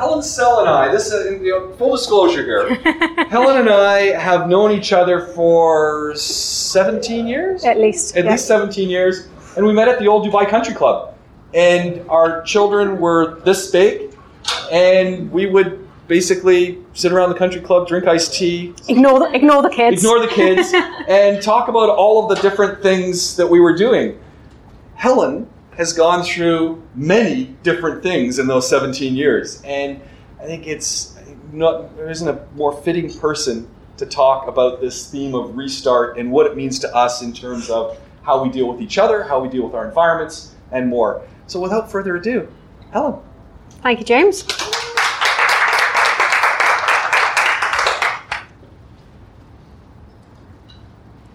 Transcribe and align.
Helen 0.00 0.22
Sell 0.22 0.60
and 0.60 0.68
I, 0.70 0.90
this 0.90 1.12
is 1.12 1.42
you 1.42 1.50
know, 1.50 1.72
full 1.72 1.94
disclosure 1.94 2.42
here. 2.42 2.74
Helen 3.28 3.58
and 3.58 3.68
I 3.68 4.18
have 4.18 4.48
known 4.48 4.70
each 4.70 4.94
other 4.94 5.26
for 5.34 6.14
17 6.16 7.26
years? 7.26 7.64
At 7.66 7.78
least. 7.78 8.16
At 8.16 8.24
yeah. 8.24 8.30
least 8.30 8.46
17 8.46 8.88
years. 8.88 9.28
And 9.58 9.66
we 9.66 9.74
met 9.74 9.88
at 9.88 9.98
the 9.98 10.08
old 10.08 10.26
Dubai 10.26 10.48
Country 10.48 10.72
Club. 10.72 11.14
And 11.52 12.08
our 12.08 12.40
children 12.44 12.98
were 12.98 13.40
this 13.40 13.70
big, 13.70 14.16
and 14.72 15.30
we 15.30 15.44
would 15.44 15.86
basically 16.08 16.78
sit 16.94 17.12
around 17.12 17.28
the 17.28 17.34
country 17.34 17.60
club, 17.60 17.86
drink 17.86 18.06
iced 18.06 18.32
tea, 18.32 18.72
Ignore 18.88 19.18
the, 19.18 19.34
ignore 19.34 19.62
the 19.62 19.68
kids. 19.68 20.02
ignore 20.02 20.20
the 20.20 20.28
kids, 20.28 20.72
and 21.08 21.42
talk 21.42 21.68
about 21.68 21.90
all 21.90 22.22
of 22.22 22.34
the 22.34 22.40
different 22.40 22.82
things 22.82 23.36
that 23.36 23.46
we 23.46 23.60
were 23.60 23.76
doing. 23.76 24.18
Helen 24.94 25.46
has 25.80 25.94
gone 25.94 26.22
through 26.22 26.82
many 26.94 27.56
different 27.62 28.02
things 28.02 28.38
in 28.38 28.46
those 28.46 28.68
17 28.68 29.16
years, 29.16 29.62
and 29.62 29.98
I 30.38 30.44
think 30.44 30.66
it's 30.66 31.18
not 31.54 31.96
there 31.96 32.10
isn't 32.10 32.28
a 32.28 32.46
more 32.54 32.76
fitting 32.82 33.10
person 33.18 33.66
to 33.96 34.04
talk 34.04 34.46
about 34.46 34.82
this 34.82 35.10
theme 35.10 35.34
of 35.34 35.56
restart 35.56 36.18
and 36.18 36.30
what 36.30 36.44
it 36.44 36.54
means 36.54 36.78
to 36.80 36.94
us 36.94 37.22
in 37.22 37.32
terms 37.32 37.70
of 37.70 37.98
how 38.20 38.44
we 38.44 38.50
deal 38.50 38.70
with 38.70 38.82
each 38.82 38.98
other, 38.98 39.22
how 39.22 39.40
we 39.40 39.48
deal 39.48 39.64
with 39.64 39.72
our 39.72 39.88
environments, 39.88 40.54
and 40.70 40.86
more. 40.86 41.22
So, 41.46 41.58
without 41.58 41.90
further 41.90 42.16
ado, 42.16 42.46
Helen. 42.90 43.18
Thank 43.80 44.00
you, 44.00 44.04
James. 44.04 44.44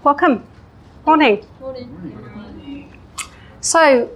Welcome. 0.04 0.46
Morning. 1.04 1.44
Morning. 1.60 2.94
So, 3.62 4.15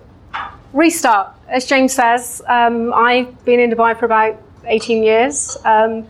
restart. 0.74 1.34
As 1.48 1.66
James 1.66 1.94
says, 1.94 2.42
um, 2.48 2.94
I've 2.94 3.44
been 3.46 3.60
in 3.60 3.72
Dubai 3.72 3.98
for 3.98 4.06
about 4.06 4.42
18 4.66 5.04
years. 5.04 5.58
Um, 5.66 6.08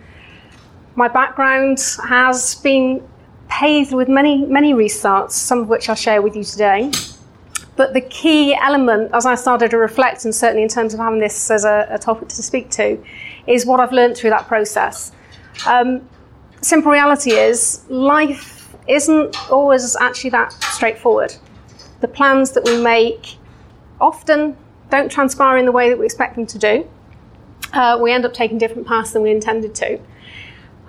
my 0.95 1.07
background 1.07 1.79
has 2.07 2.55
been 2.55 3.07
paved 3.47 3.93
with 3.93 4.09
many, 4.09 4.45
many 4.45 4.73
restarts, 4.73 5.31
some 5.31 5.59
of 5.59 5.69
which 5.69 5.89
I'll 5.89 5.95
share 5.95 6.21
with 6.21 6.35
you 6.35 6.43
today. 6.43 6.91
But 7.75 7.93
the 7.93 8.01
key 8.01 8.53
element, 8.55 9.11
as 9.13 9.25
I 9.25 9.35
started 9.35 9.71
to 9.71 9.77
reflect, 9.77 10.25
and 10.25 10.35
certainly 10.35 10.63
in 10.63 10.69
terms 10.69 10.94
of 10.94 10.99
having 10.99 11.19
this 11.19 11.49
as 11.49 11.63
a, 11.63 11.88
a 11.89 11.97
topic 11.97 12.27
to 12.29 12.44
speak 12.44 12.69
to, 12.71 13.01
is 13.47 13.66
what 13.66 13.79
I've 13.79 13.94
learned 13.94 14.17
through 14.17 14.31
that 14.31 14.47
process. 14.47 15.13
Um, 15.66 16.07
simple 16.61 16.91
reality 16.91 17.31
is 17.31 17.85
life 17.89 18.75
isn't 18.88 19.49
always 19.49 19.95
actually 19.95 20.31
that 20.31 20.51
straightforward. 20.51 21.35
The 22.01 22.07
plans 22.07 22.51
that 22.51 22.66
we 22.66 22.81
make 22.81 23.38
often 24.00 24.58
don't 24.89 25.11
transpire 25.11 25.58
in 25.58 25.66
the 25.66 25.72
way 25.72 25.89
that 25.89 25.97
we 25.97 26.05
expect 26.05 26.36
them 26.36 26.45
to 26.47 26.58
do. 26.58 26.89
Uh, 27.73 27.97
we 28.02 28.11
end 28.11 28.25
up 28.25 28.33
taking 28.33 28.58
different 28.58 28.88
paths 28.88 29.11
than 29.11 29.22
we 29.22 29.31
intended 29.31 29.75
to. 29.75 30.00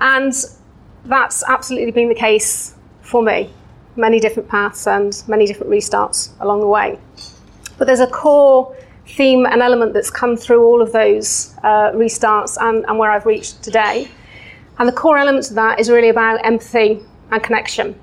And 0.01 0.33
that's 1.05 1.45
absolutely 1.47 1.91
been 1.91 2.09
the 2.09 2.15
case 2.15 2.75
for 3.03 3.23
me. 3.23 3.51
Many 3.97 4.21
different 4.21 4.49
paths 4.49 4.87
and 4.87 5.23
many 5.27 5.47
different 5.47 5.71
restarts 5.71 6.31
along 6.41 6.61
the 6.61 6.67
way. 6.67 6.99
But 7.77 7.87
there's 7.87 8.01
a 8.01 8.07
core 8.07 8.75
theme 9.07 9.45
and 9.47 9.61
element 9.61 9.93
that's 9.93 10.11
come 10.11 10.37
through 10.37 10.65
all 10.65 10.81
of 10.81 10.93
those 10.93 11.55
uh, 11.63 11.91
restarts 11.93 12.57
and, 12.61 12.85
and 12.87 12.99
where 12.99 13.11
I've 13.11 13.27
reached 13.27 13.63
today. 13.63 14.09
And 14.79 14.89
the 14.89 14.93
core 14.93 15.19
element 15.19 15.51
of 15.51 15.57
that 15.57 15.81
is 15.81 15.91
really 15.91 16.09
about 16.09 16.45
empathy 16.45 17.01
and 17.31 17.43
connection 17.43 17.99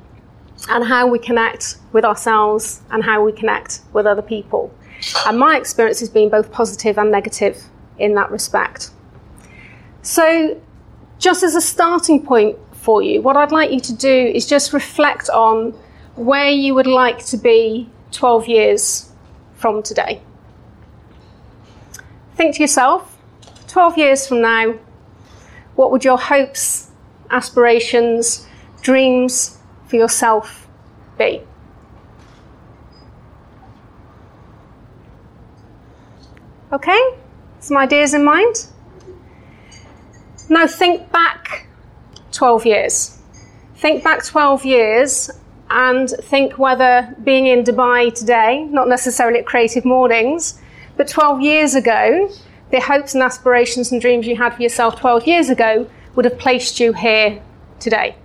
and 0.69 0.83
how 0.83 1.07
we 1.07 1.19
connect 1.19 1.77
with 1.93 2.03
ourselves 2.03 2.81
and 2.91 3.03
how 3.03 3.23
we 3.23 3.31
connect 3.31 3.81
with 3.93 4.05
other 4.05 4.21
people. 4.21 4.73
And 5.25 5.37
my 5.39 5.57
experience 5.57 5.99
has 5.99 6.09
been 6.09 6.29
both 6.29 6.51
positive 6.51 6.97
and 6.97 7.11
negative 7.11 7.63
in 7.99 8.15
that 8.15 8.31
respect. 8.31 8.91
So, 10.01 10.59
just 11.19 11.43
as 11.43 11.55
a 11.55 11.61
starting 11.61 12.23
point 12.23 12.57
for 12.73 13.01
you, 13.01 13.21
what 13.21 13.35
I'd 13.35 13.51
like 13.51 13.71
you 13.71 13.79
to 13.81 13.93
do 13.93 14.31
is 14.33 14.45
just 14.45 14.73
reflect 14.73 15.29
on 15.29 15.71
where 16.15 16.49
you 16.49 16.73
would 16.73 16.87
like 16.87 17.25
to 17.25 17.37
be 17.37 17.89
12 18.11 18.47
years 18.47 19.11
from 19.55 19.83
today. 19.83 20.21
Think 22.35 22.55
to 22.55 22.61
yourself, 22.61 23.17
12 23.67 23.97
years 23.97 24.27
from 24.27 24.41
now, 24.41 24.75
what 25.75 25.91
would 25.91 26.03
your 26.03 26.17
hopes, 26.17 26.91
aspirations, 27.29 28.47
dreams 28.81 29.57
for 29.87 29.95
yourself 29.95 30.67
be? 31.17 31.46
Okay, 36.71 36.99
some 37.59 37.77
ideas 37.77 38.13
in 38.13 38.25
mind? 38.25 38.67
Now 40.49 40.67
think 40.67 41.09
back 41.11 41.67
12 42.33 42.65
years. 42.65 43.17
Think 43.75 44.03
back 44.03 44.25
12 44.25 44.65
years 44.65 45.29
and 45.69 46.09
think 46.09 46.57
whether 46.57 47.15
being 47.23 47.47
in 47.47 47.63
Dubai 47.63 48.13
today, 48.13 48.65
not 48.65 48.89
necessarily 48.89 49.39
at 49.39 49.45
Creative 49.45 49.85
Mornings, 49.85 50.59
but 50.97 51.07
12 51.07 51.41
years 51.41 51.73
ago, 51.73 52.29
the 52.71 52.81
hopes 52.81 53.13
and 53.13 53.23
aspirations 53.23 53.93
and 53.93 54.01
dreams 54.01 54.27
you 54.27 54.35
had 54.35 54.53
for 54.53 54.61
yourself 54.61 54.99
12 54.99 55.25
years 55.25 55.49
ago 55.49 55.89
would 56.15 56.25
have 56.25 56.37
placed 56.37 56.81
you 56.81 56.91
here 56.91 57.41
today. 57.79 58.15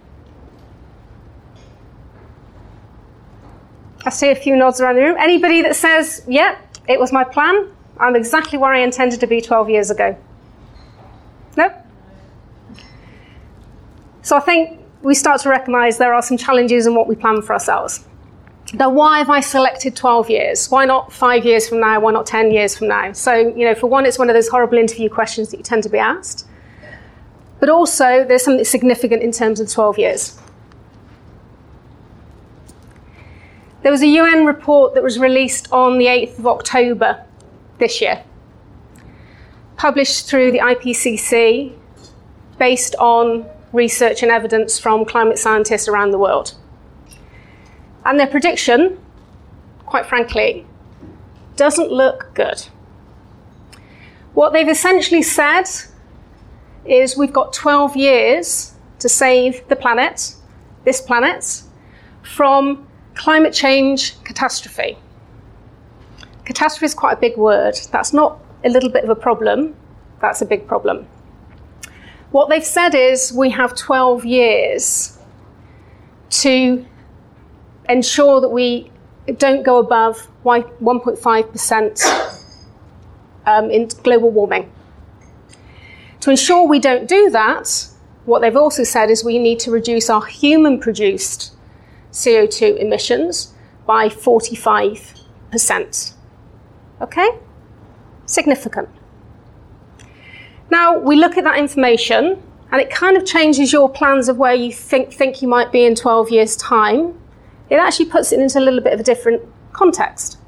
I 4.05 4.11
see 4.11 4.31
a 4.31 4.35
few 4.35 4.57
nods 4.57 4.81
around 4.81 4.97
the 4.97 5.03
room. 5.03 5.17
Anybody 5.19 5.63
that 5.63 5.77
says, 5.77 6.25
yep, 6.27 6.59
yeah, 6.89 6.95
it 6.95 6.99
was 6.99 7.13
my 7.13 7.23
plan, 7.23 7.69
I'm 7.99 8.17
exactly 8.17 8.59
where 8.59 8.73
I 8.73 8.81
intended 8.81 9.21
to 9.21 9.27
be 9.27 9.41
12 9.41 9.71
years 9.71 9.91
ago? 9.91 10.17
Nope. 11.57 11.73
So 14.23 14.37
I 14.37 14.41
think 14.41 14.81
we 15.03 15.15
start 15.15 15.41
to 15.43 15.49
recognise 15.49 15.99
there 15.99 16.15
are 16.15 16.23
some 16.23 16.37
challenges 16.37 16.87
in 16.87 16.95
what 16.95 17.09
we 17.09 17.15
plan 17.15 17.43
for 17.43 17.53
ourselves. 17.53 18.05
Now, 18.75 18.89
why 18.89 19.19
have 19.19 19.29
I 19.29 19.41
selected 19.41 19.95
12 19.95 20.31
years? 20.31 20.71
Why 20.71 20.87
not 20.87 21.13
five 21.13 21.45
years 21.45 21.69
from 21.69 21.81
now? 21.81 22.01
Why 22.01 22.13
not 22.13 22.25
10 22.25 22.53
years 22.53 22.77
from 22.77 22.89
now? 22.89 23.13
So, 23.13 23.35
you 23.35 23.67
know, 23.67 23.75
for 23.75 23.89
one, 23.89 24.07
it's 24.07 24.19
one 24.19 24.31
of 24.31 24.35
those 24.35 24.49
horrible 24.49 24.79
interview 24.79 25.11
questions 25.11 25.51
that 25.51 25.59
you 25.59 25.63
tend 25.63 25.83
to 25.83 25.91
be 25.91 25.99
asked. 25.99 26.47
But 27.61 27.69
also, 27.69 28.25
there's 28.25 28.43
something 28.43 28.65
significant 28.65 29.23
in 29.23 29.31
terms 29.31 29.61
of 29.61 29.71
12 29.71 29.99
years. 29.99 30.41
There 33.83 33.93
was 33.93 34.01
a 34.01 34.07
UN 34.07 34.47
report 34.47 34.95
that 34.95 35.03
was 35.03 35.19
released 35.19 35.71
on 35.71 35.99
the 35.99 36.07
8th 36.07 36.39
of 36.39 36.47
October 36.47 37.25
this 37.83 38.01
year, 38.01 38.23
published 39.77 40.29
through 40.29 40.53
the 40.53 40.61
IPCC 40.61 41.77
based 42.57 42.95
on 42.95 43.45
research 43.73 44.23
and 44.23 44.31
evidence 44.31 44.79
from 44.79 45.05
climate 45.05 45.37
scientists 45.37 45.89
around 45.89 46.13
the 46.13 46.19
world. 46.19 46.55
And 48.05 48.21
their 48.21 48.29
prediction, 48.29 48.99
quite 49.85 50.07
frankly, 50.07 50.65
doesn't 51.57 51.91
look 51.91 52.31
good. 52.35 52.67
What 54.35 54.53
they've 54.53 54.69
essentially 54.69 55.23
said 55.23 55.65
is 56.85 57.17
we've 57.17 57.33
got 57.33 57.53
12 57.53 57.97
years 57.97 58.75
to 59.01 59.09
save 59.09 59.67
the 59.67 59.77
planet, 59.77 60.37
this 60.85 61.01
planet, 61.01 61.63
from 62.23 62.87
climate 63.15 63.53
change 63.53 64.23
catastrophe. 64.23 64.97
Catastrophe 66.45 66.87
is 66.87 66.95
quite 66.95 67.19
a 67.19 67.21
big 67.21 67.37
word. 67.37 67.77
That's 67.91 68.13
not 68.13 68.39
a 68.65 68.69
little 68.69 68.91
bit 68.91 69.05
of 69.05 69.11
a 69.11 69.15
problem, 69.15 69.77
that's 70.21 70.43
a 70.43 70.47
big 70.47 70.67
problem. 70.67 71.07
What 72.31 72.49
they've 72.49 72.65
said 72.65 72.95
is 72.95 73.33
we 73.33 73.51
have 73.51 73.77
12 73.77 74.25
years 74.25 75.19
to 76.31 76.87
ensure 77.89 78.41
that 78.41 78.49
we 78.49 78.91
don't 79.37 79.63
go 79.63 79.79
above 79.79 80.27
1.5% 80.45 82.39
um, 83.47 83.71
in 83.71 83.87
global 84.03 84.31
warming. 84.31 84.73
To 86.21 86.31
ensure 86.31 86.67
we 86.67 86.79
don't 86.79 87.07
do 87.09 87.31
that, 87.31 87.89
what 88.25 88.41
they've 88.41 88.57
also 88.57 88.85
said 88.85 89.11
is 89.11 89.25
we 89.25 89.39
need 89.39 89.59
to 89.61 89.71
reduce 89.71 90.09
our 90.09 90.25
human 90.25 90.81
produced 90.81 91.55
CO2 92.13 92.79
emissions 92.79 93.53
by 93.87 94.09
45%. 94.09 96.15
Okay? 97.03 97.29
Significant. 98.27 98.89
Now, 100.71 100.99
we 100.99 101.17
look 101.17 101.37
at 101.37 101.45
that 101.45 101.59
information 101.59 102.43
and 102.71 102.81
it 102.81 102.91
kind 102.91 103.17
of 103.17 103.27
changes 103.27 103.73
your 103.73 103.91
plans 103.91 104.29
of 104.29 104.39
where 104.39 104.55
you 104.55 104.73
think, 104.73 105.13
think 105.13 105.43
you 105.43 105.49
might 105.49 105.71
be 105.71 105.85
in 105.85 105.95
12 105.95 106.31
years' 106.31 106.57
time. 106.57 107.19
It 107.69 107.77
actually 107.77 108.07
puts 108.07 108.33
it 108.33 108.41
into 108.41 108.59
a 108.59 108.63
little 108.63 108.81
bit 108.81 108.95
of 108.95 109.01
a 109.01 109.03
different 109.03 109.43
context. 109.73 110.39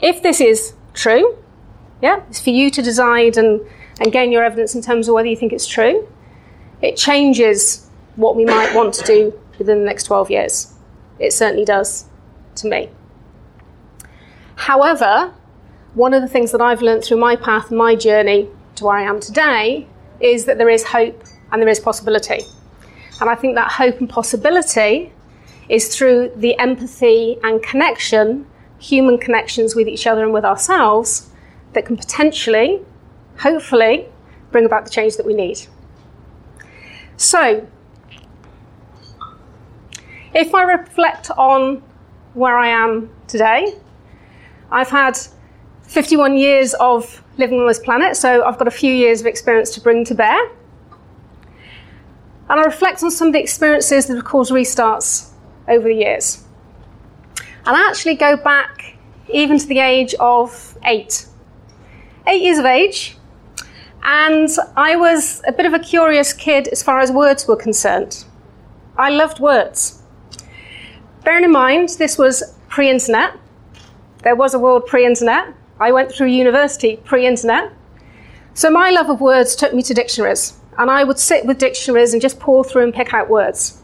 If 0.00 0.22
this 0.22 0.40
is 0.40 0.74
true, 0.94 1.36
yeah, 2.02 2.22
it's 2.28 2.40
for 2.40 2.50
you 2.50 2.70
to 2.70 2.82
decide 2.82 3.36
and, 3.36 3.60
and 4.00 4.10
gain 4.10 4.32
your 4.32 4.42
evidence 4.42 4.74
in 4.74 4.82
terms 4.82 5.06
of 5.06 5.14
whether 5.14 5.28
you 5.28 5.36
think 5.36 5.52
it's 5.52 5.66
true. 5.66 6.08
It 6.82 6.96
changes 6.96 7.88
what 8.16 8.34
we 8.34 8.44
might 8.44 8.74
want 8.74 8.94
to 8.94 9.04
do 9.04 9.38
within 9.58 9.78
the 9.78 9.84
next 9.84 10.04
12 10.04 10.30
years. 10.30 10.74
It 11.18 11.32
certainly 11.32 11.64
does 11.64 12.06
to 12.56 12.66
me. 12.66 12.90
However, 14.56 15.34
one 15.94 16.14
of 16.14 16.22
the 16.22 16.28
things 16.28 16.52
that 16.52 16.60
I've 16.60 16.82
learned 16.82 17.04
through 17.04 17.18
my 17.18 17.36
path 17.36 17.70
my 17.70 17.94
journey 17.94 18.48
to 18.76 18.84
where 18.84 18.96
I 18.96 19.02
am 19.02 19.20
today 19.20 19.86
is 20.20 20.44
that 20.44 20.58
there 20.58 20.68
is 20.68 20.84
hope 20.84 21.24
and 21.50 21.60
there 21.60 21.68
is 21.68 21.80
possibility. 21.80 22.42
And 23.20 23.28
I 23.28 23.34
think 23.34 23.54
that 23.56 23.72
hope 23.72 23.98
and 23.98 24.08
possibility 24.08 25.12
is 25.68 25.94
through 25.94 26.32
the 26.36 26.58
empathy 26.58 27.38
and 27.42 27.62
connection, 27.62 28.46
human 28.78 29.18
connections 29.18 29.74
with 29.74 29.88
each 29.88 30.06
other 30.06 30.22
and 30.22 30.32
with 30.32 30.44
ourselves, 30.44 31.30
that 31.72 31.86
can 31.86 31.96
potentially, 31.96 32.80
hopefully, 33.38 34.06
bring 34.50 34.64
about 34.64 34.84
the 34.84 34.90
change 34.90 35.16
that 35.16 35.26
we 35.26 35.34
need. 35.34 35.60
So, 37.16 37.66
if 40.34 40.54
I 40.54 40.62
reflect 40.62 41.30
on 41.32 41.82
where 42.34 42.56
I 42.56 42.68
am 42.68 43.10
today, 43.26 43.74
I've 44.70 44.88
had 44.88 45.18
51 45.90 46.36
years 46.36 46.72
of 46.74 47.20
living 47.36 47.58
on 47.58 47.66
this 47.66 47.80
planet, 47.80 48.16
so 48.16 48.44
I've 48.44 48.56
got 48.58 48.68
a 48.68 48.70
few 48.70 48.94
years 48.94 49.20
of 49.20 49.26
experience 49.26 49.70
to 49.74 49.80
bring 49.80 50.04
to 50.04 50.14
bear. 50.14 50.38
And 52.48 52.60
I 52.60 52.62
reflect 52.62 53.02
on 53.02 53.10
some 53.10 53.26
of 53.26 53.32
the 53.32 53.40
experiences 53.40 54.06
that 54.06 54.14
have 54.14 54.24
caused 54.24 54.52
restarts 54.52 55.30
over 55.66 55.88
the 55.88 55.94
years. 55.94 56.44
And 57.66 57.76
I 57.76 57.88
actually 57.88 58.14
go 58.14 58.36
back 58.36 58.96
even 59.32 59.58
to 59.58 59.66
the 59.66 59.80
age 59.80 60.14
of 60.20 60.78
eight. 60.84 61.26
Eight 62.28 62.40
years 62.40 62.58
of 62.58 62.66
age, 62.66 63.16
and 64.04 64.48
I 64.76 64.94
was 64.94 65.42
a 65.48 65.52
bit 65.52 65.66
of 65.66 65.74
a 65.74 65.80
curious 65.80 66.32
kid 66.32 66.68
as 66.68 66.84
far 66.84 67.00
as 67.00 67.10
words 67.10 67.48
were 67.48 67.56
concerned. 67.56 68.24
I 68.96 69.10
loved 69.10 69.40
words. 69.40 70.02
Bearing 71.24 71.42
in 71.42 71.50
mind, 71.50 71.88
this 71.98 72.16
was 72.16 72.54
pre 72.68 72.88
internet. 72.88 73.36
There 74.22 74.36
was 74.36 74.54
a 74.54 74.58
world 74.60 74.86
pre 74.86 75.04
internet. 75.04 75.54
I 75.80 75.92
went 75.92 76.12
through 76.12 76.28
university 76.28 76.96
pre 76.96 77.26
internet. 77.26 77.72
So 78.54 78.70
my 78.70 78.90
love 78.90 79.08
of 79.08 79.20
words 79.20 79.56
took 79.56 79.72
me 79.72 79.82
to 79.84 79.94
dictionaries 79.94 80.58
and 80.78 80.90
I 80.90 81.04
would 81.04 81.18
sit 81.18 81.46
with 81.46 81.58
dictionaries 81.58 82.12
and 82.12 82.22
just 82.22 82.38
pour 82.38 82.64
through 82.64 82.84
and 82.84 82.94
pick 82.94 83.14
out 83.14 83.28
words. 83.28 83.80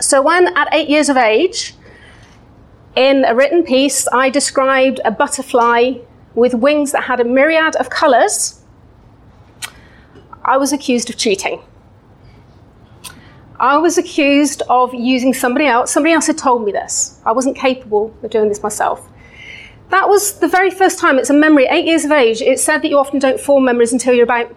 So 0.00 0.20
when 0.20 0.56
at 0.56 0.68
eight 0.72 0.88
years 0.88 1.08
of 1.08 1.16
age, 1.16 1.74
in 2.96 3.24
a 3.24 3.34
written 3.34 3.64
piece, 3.64 4.06
I 4.12 4.30
described 4.30 5.00
a 5.04 5.10
butterfly 5.10 5.94
with 6.34 6.54
wings 6.54 6.92
that 6.92 7.04
had 7.04 7.20
a 7.20 7.24
myriad 7.24 7.76
of 7.76 7.90
colours, 7.90 8.60
I 10.44 10.56
was 10.56 10.72
accused 10.72 11.10
of 11.10 11.16
cheating. 11.16 11.62
I 13.58 13.78
was 13.78 13.98
accused 13.98 14.62
of 14.68 14.92
using 14.94 15.32
somebody 15.32 15.66
else. 15.66 15.92
Somebody 15.92 16.12
else 16.12 16.26
had 16.26 16.36
told 16.36 16.64
me 16.64 16.72
this. 16.72 17.20
I 17.24 17.32
wasn't 17.32 17.56
capable 17.56 18.14
of 18.22 18.30
doing 18.30 18.48
this 18.48 18.62
myself. 18.62 19.08
That 19.90 20.08
was 20.08 20.38
the 20.40 20.48
very 20.48 20.70
first 20.70 20.98
time. 20.98 21.18
It's 21.18 21.30
a 21.30 21.34
memory. 21.34 21.66
Eight 21.66 21.86
years 21.86 22.04
of 22.04 22.12
age. 22.12 22.40
It 22.40 22.58
said 22.58 22.82
that 22.82 22.88
you 22.88 22.98
often 22.98 23.18
don't 23.18 23.38
form 23.40 23.64
memories 23.64 23.92
until 23.92 24.14
you're 24.14 24.24
about 24.24 24.54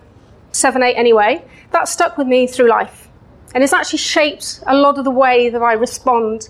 seven, 0.52 0.82
eight 0.84 0.96
anyway, 0.96 1.44
that 1.72 1.88
stuck 1.88 2.18
with 2.18 2.28
me 2.28 2.48
through 2.48 2.70
life. 2.70 3.08
And 3.54 3.64
it's 3.64 3.74
actually 3.74 4.00
shaped 4.00 4.62
a 4.68 4.76
lot 4.76 4.98
of 4.98 5.06
the 5.06 5.12
way 5.12 5.50
that 5.50 5.62
I 5.62 5.74
respond 5.74 6.50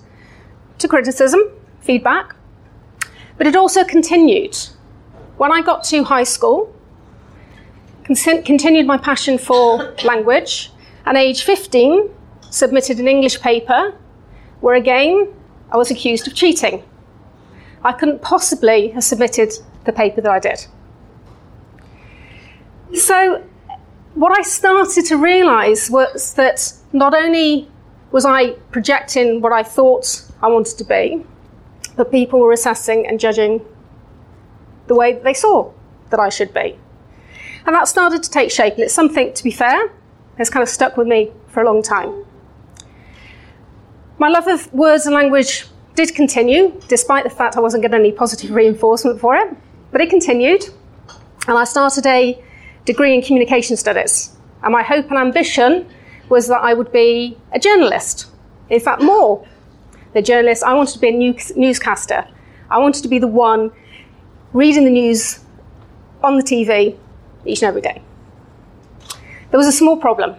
to 0.78 0.88
criticism, 0.88 1.40
feedback. 1.80 2.34
But 3.36 3.46
it 3.46 3.56
also 3.56 3.84
continued. 3.84 4.56
When 5.36 5.52
I 5.52 5.62
got 5.62 5.84
to 5.84 6.02
high 6.02 6.24
school, 6.24 6.74
continued 8.04 8.86
my 8.86 8.98
passion 8.98 9.38
for 9.38 9.94
language, 10.04 10.72
and 11.06 11.16
age 11.16 11.42
15, 11.42 12.10
submitted 12.50 12.98
an 12.98 13.06
English 13.06 13.40
paper 13.40 13.94
where 14.60 14.74
again 14.74 15.32
I 15.70 15.76
was 15.76 15.90
accused 15.90 16.26
of 16.26 16.34
cheating. 16.34 16.82
I 17.84 17.92
couldn't 17.92 18.22
possibly 18.22 18.88
have 18.88 19.04
submitted 19.04 19.52
the 19.84 19.92
paper 19.92 20.20
that 20.20 20.30
I 20.30 20.38
did. 20.38 20.66
So 22.94 23.44
what 24.14 24.36
I 24.36 24.42
started 24.42 25.04
to 25.06 25.16
realize 25.16 25.90
was 25.90 26.34
that 26.34 26.72
not 26.92 27.14
only 27.14 27.70
was 28.10 28.24
I 28.24 28.52
projecting 28.70 29.40
what 29.40 29.52
I 29.52 29.62
thought 29.62 30.24
I 30.42 30.48
wanted 30.48 30.78
to 30.78 30.84
be, 30.84 31.24
but 31.96 32.10
people 32.10 32.40
were 32.40 32.52
assessing 32.52 33.06
and 33.06 33.20
judging 33.20 33.64
the 34.86 34.94
way 34.94 35.14
they 35.14 35.34
saw 35.34 35.72
that 36.10 36.18
I 36.18 36.30
should 36.30 36.54
be. 36.54 36.78
And 37.66 37.74
that 37.74 37.86
started 37.86 38.22
to 38.22 38.30
take 38.30 38.50
shape, 38.50 38.74
and 38.74 38.82
it's 38.84 38.94
something, 38.94 39.34
to 39.34 39.44
be 39.44 39.50
fair, 39.50 39.92
has 40.38 40.48
kind 40.48 40.62
of 40.62 40.68
stuck 40.68 40.96
with 40.96 41.06
me 41.06 41.30
for 41.48 41.62
a 41.62 41.66
long 41.66 41.82
time. 41.82 42.24
My 44.18 44.28
love 44.28 44.48
of 44.48 44.72
words 44.72 45.04
and 45.06 45.14
language 45.14 45.66
did 45.98 46.14
continue, 46.14 46.80
despite 46.86 47.24
the 47.24 47.30
fact 47.30 47.56
I 47.56 47.60
wasn't 47.60 47.82
getting 47.82 47.98
any 47.98 48.12
positive 48.12 48.52
reinforcement 48.52 49.18
for 49.18 49.34
it, 49.34 49.48
but 49.90 50.00
it 50.00 50.08
continued. 50.08 50.62
And 51.48 51.58
I 51.58 51.64
started 51.64 52.06
a 52.06 52.40
degree 52.84 53.14
in 53.16 53.20
communication 53.20 53.76
studies. 53.76 54.36
And 54.62 54.72
my 54.72 54.84
hope 54.84 55.10
and 55.10 55.18
ambition 55.18 55.88
was 56.28 56.46
that 56.46 56.60
I 56.60 56.72
would 56.72 56.92
be 56.92 57.36
a 57.50 57.58
journalist. 57.58 58.26
In 58.70 58.78
fact, 58.78 59.02
more 59.02 59.44
the 60.12 60.22
journalist. 60.22 60.62
I 60.62 60.72
wanted 60.72 60.92
to 60.92 61.00
be 61.00 61.08
a 61.08 61.10
news, 61.10 61.56
newscaster. 61.56 62.28
I 62.70 62.78
wanted 62.78 63.02
to 63.02 63.08
be 63.08 63.18
the 63.18 63.26
one 63.26 63.72
reading 64.52 64.84
the 64.84 64.90
news 64.90 65.40
on 66.22 66.36
the 66.36 66.44
TV 66.44 66.96
each 67.44 67.62
and 67.62 67.68
every 67.70 67.82
day. 67.82 68.00
There 69.50 69.58
was 69.58 69.66
a 69.66 69.72
small 69.72 69.96
problem. 69.96 70.36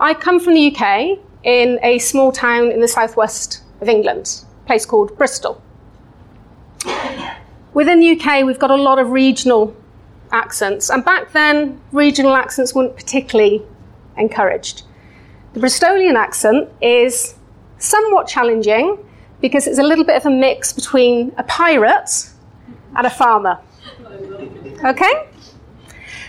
I 0.00 0.14
come 0.14 0.40
from 0.40 0.54
the 0.54 0.74
UK 0.74 1.18
in 1.42 1.78
a 1.82 1.98
small 1.98 2.32
town 2.32 2.72
in 2.72 2.80
the 2.80 2.88
southwest 2.88 3.62
of 3.80 3.88
England, 3.88 4.44
a 4.64 4.66
place 4.66 4.86
called 4.86 5.16
Bristol. 5.16 5.62
Within 7.74 8.00
the 8.00 8.18
UK, 8.18 8.44
we've 8.44 8.58
got 8.58 8.70
a 8.70 8.76
lot 8.76 8.98
of 8.98 9.10
regional 9.10 9.76
accents. 10.32 10.90
And 10.90 11.04
back 11.04 11.32
then, 11.32 11.80
regional 11.92 12.34
accents 12.34 12.74
weren't 12.74 12.96
particularly 12.96 13.62
encouraged. 14.16 14.82
The 15.52 15.60
Bristolian 15.60 16.14
accent 16.14 16.68
is 16.80 17.34
somewhat 17.78 18.26
challenging 18.26 18.98
because 19.40 19.66
it's 19.66 19.78
a 19.78 19.82
little 19.82 20.04
bit 20.04 20.16
of 20.16 20.26
a 20.26 20.30
mix 20.30 20.72
between 20.72 21.32
a 21.36 21.42
pirate 21.44 22.30
and 22.96 23.06
a 23.06 23.10
farmer. 23.10 23.58
Okay? 24.84 25.28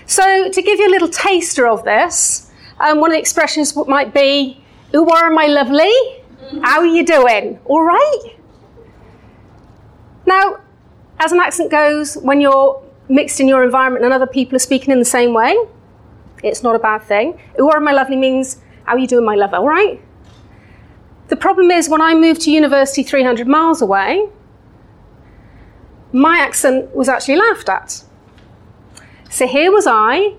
So, 0.06 0.50
to 0.50 0.62
give 0.62 0.80
you 0.80 0.88
a 0.88 0.94
little 0.94 1.10
taster 1.10 1.68
of 1.68 1.84
this, 1.84 2.52
um, 2.80 3.00
one 3.00 3.12
of 3.12 3.16
the 3.16 3.20
expressions 3.20 3.76
might 3.88 4.14
be, 4.14 4.62
Who 4.92 5.10
are 5.10 5.30
my 5.32 5.48
lovely? 5.48 5.92
How 6.62 6.80
are 6.80 6.86
you 6.86 7.06
doing? 7.06 7.60
All 7.66 7.84
right? 7.84 8.36
Now, 10.26 10.58
as 11.20 11.32
an 11.32 11.40
accent 11.40 11.72
goes, 11.72 12.16
when 12.16 12.42
you're 12.42 12.82
mixed 13.10 13.40
in 13.40 13.48
your 13.48 13.64
environment 13.64 14.04
and 14.04 14.14
other 14.14 14.28
people 14.28 14.56
are 14.56 14.60
speaking 14.60 14.92
in 14.92 15.00
the 15.00 15.06
same 15.06 15.34
way, 15.34 15.58
it's 16.44 16.64
not 16.64 16.76
a 16.76 16.80
bad 16.80 17.04
thing. 17.04 17.40
Ua 17.58 17.80
my 17.80 17.92
lovely 17.92 18.16
means, 18.16 18.62
how 18.86 18.94
are 18.94 19.00
you 19.00 19.08
doing, 19.08 19.26
my 19.26 19.36
love? 19.36 19.54
All 19.54 19.68
right? 19.68 20.02
The 21.30 21.36
problem 21.36 21.72
is, 21.72 21.90
when 21.90 22.02
I 22.02 22.14
moved 22.14 22.42
to 22.42 22.52
university 22.52 23.04
300 23.04 23.48
miles 23.48 23.82
away, 23.82 24.30
my 26.14 26.38
accent 26.40 26.96
was 26.96 27.10
actually 27.10 27.36
laughed 27.38 27.68
at. 27.68 28.04
So 29.30 29.46
here 29.46 29.72
was 29.72 29.86
I, 29.88 30.36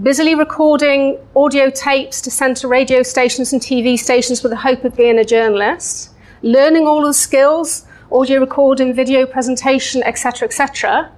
busily 0.00 0.34
recording 0.34 1.18
audio 1.36 1.68
tapes 1.68 2.22
to 2.22 2.30
send 2.30 2.56
to 2.56 2.66
radio 2.66 3.02
stations 3.02 3.52
and 3.52 3.60
TV 3.60 3.98
stations 3.98 4.42
with 4.42 4.48
the 4.48 4.56
hope 4.56 4.84
of 4.84 4.96
being 4.96 5.18
a 5.18 5.24
journalist, 5.24 6.10
learning 6.40 6.86
all 6.86 7.02
the 7.02 7.12
skills, 7.12 7.84
audio 8.10 8.40
recording, 8.40 8.94
video 8.94 9.26
presentation, 9.26 10.02
etc., 10.02 10.48
etc. 10.48 11.12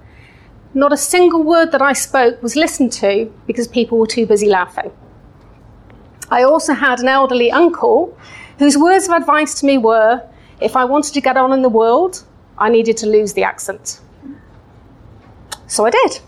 Not 0.73 0.91
a 0.91 0.97
single 0.97 1.41
word 1.41 1.71
that 1.71 1.81
I 1.81 1.93
spoke 1.93 2.43
was 2.43 2.57
listened 2.57 2.91
to 2.93 3.33
because 3.47 3.65
people 3.65 3.97
were 3.97 4.07
too 4.07 4.25
busy 4.25 4.49
laughing. 4.49 4.91
I 6.29 6.43
also 6.43 6.73
had 6.73 6.99
an 6.99 7.07
elderly 7.07 7.49
uncle 7.51 8.17
whose 8.59 8.77
words 8.77 9.07
of 9.07 9.13
advice 9.13 9.57
to 9.61 9.65
me 9.65 9.77
were 9.77 10.21
if 10.59 10.75
I 10.75 10.83
wanted 10.83 11.13
to 11.13 11.21
get 11.21 11.37
on 11.37 11.53
in 11.53 11.61
the 11.61 11.69
world, 11.69 12.25
I 12.57 12.69
needed 12.69 12.97
to 12.97 13.07
lose 13.07 13.33
the 13.33 13.43
accent. 13.43 14.01
So 15.67 15.85
I 15.85 15.91
did. 15.91 16.19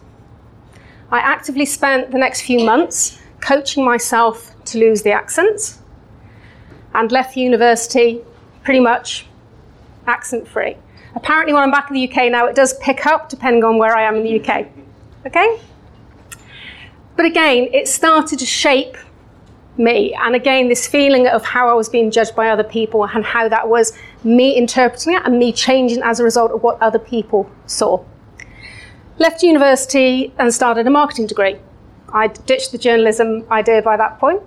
I 1.12 1.20
actively 1.20 1.66
spent 1.66 2.12
the 2.12 2.18
next 2.18 2.42
few 2.42 2.66
months 2.66 3.20
coaching 3.40 3.86
myself 3.86 4.54
to 4.66 4.78
lose 4.78 5.04
the 5.04 5.12
accent 5.12 5.78
and 6.94 7.12
left 7.12 7.38
university 7.38 8.22
pretty 8.64 8.80
much 8.80 9.26
accent 10.06 10.48
free. 10.48 10.76
Apparently, 11.16 11.54
when 11.54 11.64
I'm 11.64 11.72
back 11.72 11.90
in 11.90 11.94
the 11.96 12.10
UK 12.10 12.32
now, 12.32 12.46
it 12.46 12.56
does 12.56 12.74
pick 12.80 13.06
up 13.06 13.30
depending 13.30 13.64
on 13.64 13.78
where 13.78 13.96
I 13.96 14.04
am 14.04 14.16
in 14.16 14.24
the 14.24 14.40
UK. 14.40 14.68
Okay? 15.26 15.60
But 17.16 17.26
again, 17.26 17.70
it 17.74 17.88
started 17.88 18.40
to 18.40 18.46
shape 18.46 18.98
me. 19.78 20.14
And 20.14 20.36
again, 20.36 20.70
this 20.70 20.88
feeling 20.88 21.28
of 21.28 21.44
how 21.44 21.70
I 21.70 21.74
was 21.74 21.90
being 21.90 22.12
judged 22.12 22.36
by 22.36 22.50
other 22.50 22.64
people 22.64 23.06
and 23.06 23.24
how 23.24 23.48
that 23.50 23.68
was 23.68 23.94
me 24.24 24.56
interpreting 24.56 25.14
it 25.14 25.24
and 25.26 25.40
me 25.40 25.52
changing 25.52 26.02
as 26.04 26.20
a 26.20 26.24
result 26.24 26.52
of 26.52 26.64
what 26.64 26.82
other 26.82 27.00
people 27.00 27.50
saw. 27.66 28.04
Left 29.20 29.42
university 29.42 30.32
and 30.38 30.54
started 30.54 30.86
a 30.86 30.92
marketing 30.92 31.26
degree. 31.26 31.58
I 32.14 32.28
ditched 32.28 32.72
the 32.72 32.78
journalism 32.78 33.46
idea 33.52 33.82
by 33.82 33.98
that 33.98 34.20
point. 34.20 34.44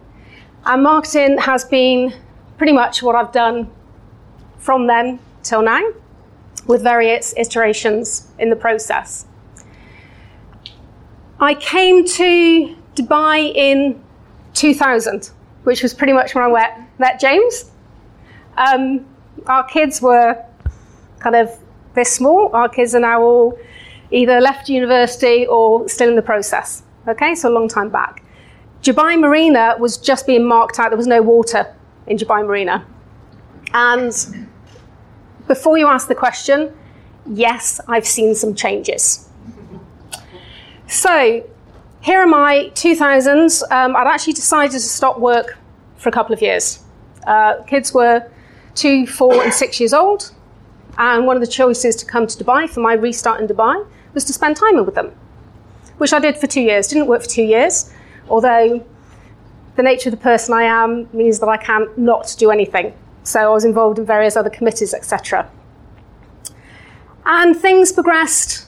And 0.64 0.82
marketing 0.82 1.38
has 1.38 1.64
been 1.64 2.14
pretty 2.56 2.72
much 2.72 3.02
what 3.02 3.16
I've 3.16 3.32
done 3.32 3.68
from 4.58 4.86
then 4.86 5.18
till 5.42 5.62
now 5.62 5.82
with 6.66 6.82
various 6.82 7.34
iterations 7.36 8.28
in 8.38 8.50
the 8.50 8.56
process. 8.56 9.26
I 11.40 11.54
came 11.54 12.04
to 12.04 12.76
Dubai 12.94 13.52
in 13.54 14.00
2000, 14.54 15.30
which 15.64 15.82
was 15.82 15.94
pretty 15.94 16.12
much 16.12 16.34
when 16.34 16.44
I 16.44 16.86
met, 16.98 17.18
James. 17.18 17.70
Um, 18.56 19.06
our 19.46 19.64
kids 19.64 20.00
were 20.00 20.44
kind 21.18 21.34
of 21.34 21.50
this 21.94 22.12
small. 22.12 22.50
Our 22.52 22.68
kids 22.68 22.94
are 22.94 23.00
now 23.00 23.22
all 23.22 23.58
either 24.10 24.40
left 24.40 24.68
university 24.68 25.46
or 25.46 25.88
still 25.88 26.08
in 26.08 26.16
the 26.16 26.22
process. 26.22 26.82
Okay, 27.08 27.34
so 27.34 27.48
a 27.48 27.54
long 27.54 27.68
time 27.68 27.88
back. 27.88 28.22
Dubai 28.82 29.18
Marina 29.18 29.76
was 29.78 29.96
just 29.96 30.26
being 30.26 30.46
marked 30.46 30.78
out. 30.78 30.90
There 30.90 30.96
was 30.96 31.06
no 31.06 31.22
water 31.22 31.74
in 32.06 32.16
Dubai 32.16 32.46
Marina. 32.46 32.86
And 33.72 34.48
before 35.46 35.78
you 35.78 35.86
ask 35.86 36.08
the 36.08 36.14
question, 36.14 36.72
yes, 37.26 37.80
I've 37.88 38.06
seen 38.06 38.34
some 38.34 38.54
changes. 38.54 39.28
So 40.86 41.44
here 42.00 42.20
are 42.20 42.26
my 42.26 42.70
2000s. 42.74 43.62
Um, 43.70 43.94
I'd 43.96 44.06
actually 44.06 44.32
decided 44.32 44.72
to 44.72 44.80
stop 44.80 45.18
work 45.18 45.58
for 45.96 46.08
a 46.08 46.12
couple 46.12 46.32
of 46.32 46.40
years. 46.40 46.82
Uh, 47.26 47.62
kids 47.64 47.92
were 47.92 48.26
two, 48.74 49.06
four, 49.06 49.42
and 49.44 49.52
six 49.52 49.78
years 49.78 49.92
old. 49.92 50.32
And 50.98 51.26
one 51.26 51.36
of 51.36 51.40
the 51.40 51.46
choices 51.46 51.94
to 51.96 52.06
come 52.06 52.26
to 52.26 52.44
Dubai 52.44 52.68
for 52.68 52.80
my 52.80 52.94
restart 52.94 53.40
in 53.40 53.46
Dubai 53.46 53.86
was 54.14 54.24
to 54.24 54.32
spend 54.32 54.56
time 54.56 54.84
with 54.84 54.94
them, 54.94 55.12
which 55.98 56.12
I 56.12 56.18
did 56.18 56.36
for 56.36 56.46
two 56.46 56.60
years. 56.60 56.88
Didn't 56.88 57.06
work 57.06 57.22
for 57.22 57.28
two 57.28 57.42
years, 57.42 57.92
although 58.28 58.84
the 59.76 59.82
nature 59.82 60.08
of 60.08 60.12
the 60.12 60.22
person 60.22 60.54
I 60.54 60.64
am 60.64 61.08
means 61.12 61.38
that 61.40 61.48
I 61.48 61.56
can't 61.56 61.96
not 61.96 62.34
do 62.38 62.50
anything. 62.50 62.92
So 63.22 63.40
I 63.40 63.48
was 63.48 63.64
involved 63.64 63.98
in 63.98 64.06
various 64.06 64.36
other 64.36 64.50
committees, 64.50 64.94
etc. 64.94 65.50
And 67.24 67.56
things 67.56 67.92
progressed 67.92 68.66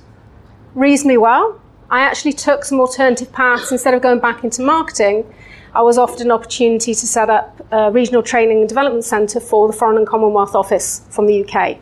reasonably 0.74 1.18
well. 1.18 1.60
I 1.90 2.00
actually 2.00 2.32
took 2.32 2.64
some 2.64 2.80
alternative 2.80 3.32
paths. 3.32 3.72
Instead 3.72 3.94
of 3.94 4.02
going 4.02 4.20
back 4.20 4.44
into 4.44 4.62
marketing, 4.62 5.26
I 5.74 5.82
was 5.82 5.98
offered 5.98 6.20
an 6.20 6.30
opportunity 6.30 6.94
to 6.94 7.06
set 7.06 7.30
up 7.30 7.60
a 7.70 7.90
regional 7.90 8.22
training 8.22 8.60
and 8.60 8.68
development 8.68 9.04
centre 9.04 9.40
for 9.40 9.66
the 9.66 9.72
Foreign 9.72 9.98
and 9.98 10.06
Commonwealth 10.06 10.54
Office 10.54 11.02
from 11.10 11.26
the 11.26 11.44
UK. 11.44 11.78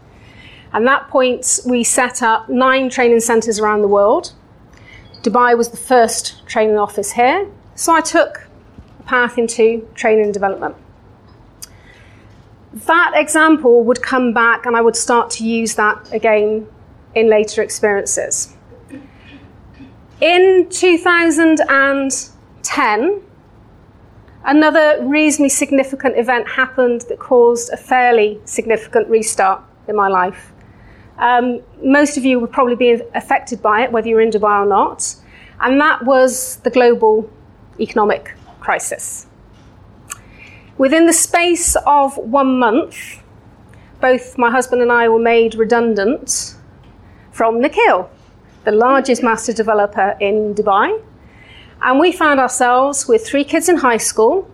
At 0.73 0.85
that 0.85 1.09
point, 1.09 1.59
we 1.67 1.83
set 1.83 2.23
up 2.23 2.49
nine 2.49 2.91
training 2.91 3.19
centres 3.21 3.59
around 3.59 3.83
the 3.83 3.89
world. 3.89 4.33
Dubai 5.23 5.57
was 5.57 5.71
the 5.71 5.77
first 5.77 6.47
training 6.47 6.79
office 6.79 7.11
here, 7.13 7.49
so 7.75 7.93
I 7.93 8.01
took 8.01 8.49
a 9.01 9.03
path 9.03 9.37
into 9.37 9.89
training 9.95 10.27
and 10.27 10.35
development. 10.35 10.77
That 12.73 13.15
example 13.17 13.83
would 13.83 14.01
come 14.01 14.33
back, 14.33 14.65
and 14.65 14.77
I 14.77 14.81
would 14.81 14.95
start 14.95 15.29
to 15.31 15.45
use 15.45 15.75
that 15.75 16.13
again 16.13 16.69
in 17.17 17.29
later 17.29 17.63
experiences. 17.63 18.55
In 20.21 20.69
2010, 20.71 23.23
another 24.45 25.05
reasonably 25.05 25.49
significant 25.49 26.17
event 26.17 26.51
happened 26.51 27.01
that 27.09 27.19
caused 27.19 27.73
a 27.73 27.77
fairly 27.77 28.41
significant 28.45 29.09
restart 29.09 29.65
in 29.89 29.97
my 29.97 30.07
life. 30.07 30.53
Um, 31.21 31.61
most 31.83 32.17
of 32.17 32.25
you 32.25 32.41
would 32.41 32.51
probably 32.51 32.77
be 32.77 33.03
affected 33.15 33.61
by 33.61 33.83
it, 33.83 33.93
whether 33.93 34.09
you're 34.09 34.23
in 34.23 34.31
Dubai 34.31 34.65
or 34.65 34.67
not, 34.67 35.15
and 35.61 35.79
that 35.81 36.05
was 36.05 36.57
the 36.65 36.71
global 36.71 37.31
economic 37.79 38.35
crisis. 38.59 39.27
Within 40.79 41.05
the 41.05 41.13
space 41.13 41.77
of 41.87 42.17
one 42.17 42.59
month, 42.59 43.23
both 44.01 44.39
my 44.39 44.51
husband 44.51 44.81
and 44.81 44.91
I 44.91 45.11
were 45.11 45.19
made 45.19 45.55
redundant 45.55 46.57
from 47.33 47.61
Nakheel, 47.61 48.09
the 48.65 48.73
largest 48.73 49.23
master 49.23 49.53
developer 49.53 50.17
in 50.21 50.55
Dubai. 50.55 51.03
And 51.83 52.01
we 52.01 52.13
found 52.13 52.41
ourselves 52.41 53.07
with 53.07 53.27
three 53.27 53.45
kids 53.45 53.69
in 53.69 53.77
high 53.77 53.99
school, 53.99 54.51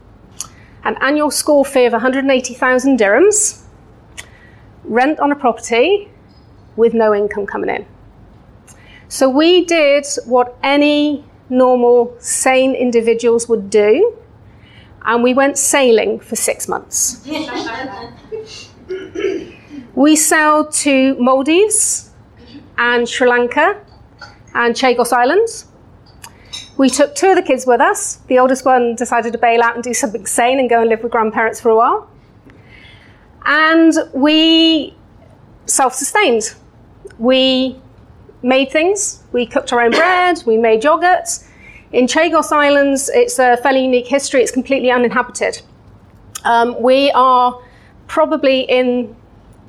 an 0.83 0.97
annual 1.01 1.31
school 1.31 1.63
fee 1.63 1.85
of 1.85 1.93
180,000 1.93 2.99
dirhams, 2.99 3.63
rent 4.83 5.21
on 5.21 5.31
a 5.31 5.37
property, 5.37 6.11
with 6.77 6.95
no 6.95 7.15
income 7.15 7.47
coming 7.47 7.71
in. 7.71 7.87
So 9.09 9.29
we 9.29 9.65
did 9.65 10.07
what 10.25 10.57
any 10.63 11.25
normal, 11.49 12.15
sane 12.19 12.75
individuals 12.75 13.49
would 13.49 13.71
do, 13.71 14.17
and 15.05 15.23
we 15.23 15.33
went 15.33 15.59
sailing 15.59 16.19
for 16.19 16.37
six 16.37 16.69
months. 16.69 17.25
we 19.95 20.17
sailed 20.17 20.73
to 20.73 21.15
Maldives 21.21 22.11
and 22.77 23.09
Sri 23.09 23.29
Lanka 23.29 23.81
and 24.55 24.75
Chagos 24.75 25.13
Islands. 25.13 25.67
We 26.77 26.91
took 26.91 27.15
two 27.15 27.29
of 27.29 27.37
the 27.37 27.43
kids 27.43 27.67
with 27.67 27.81
us. 27.81 28.17
The 28.27 28.39
oldest 28.39 28.65
one 28.65 28.97
decided 28.97 29.33
to 29.33 29.39
bail 29.39 29.63
out 29.63 29.77
and 29.77 29.85
do 29.85 29.95
something 29.95 30.27
sane 30.27 30.59
and 30.59 30.69
go 30.69 30.81
and 30.81 30.91
live 30.91 31.03
with 31.03 31.13
grandparents 31.13 31.61
for 31.61 31.71
a 31.71 31.77
while. 31.77 32.11
And 33.45 33.95
we 34.13 34.95
self 35.67 35.95
sustained 35.95 36.55
we 37.19 37.81
made 38.43 38.71
things. 38.71 39.23
We 39.33 39.47
cooked 39.47 39.73
our 39.73 39.81
own 39.81 39.91
bread, 39.91 40.43
we 40.47 40.57
made 40.57 40.85
yogurt. 40.85 41.29
In 41.93 42.07
Chagos 42.07 42.53
Islands, 42.53 43.09
it's 43.13 43.39
a 43.39 43.57
fairly 43.59 43.85
unique 43.85 44.07
history, 44.07 44.43
it's 44.43 44.51
completely 44.51 44.91
uninhabited. 44.91 45.63
Um, 46.45 46.81
we 46.81 47.11
are 47.13 47.61
probably 48.07 48.61
in 48.61 49.17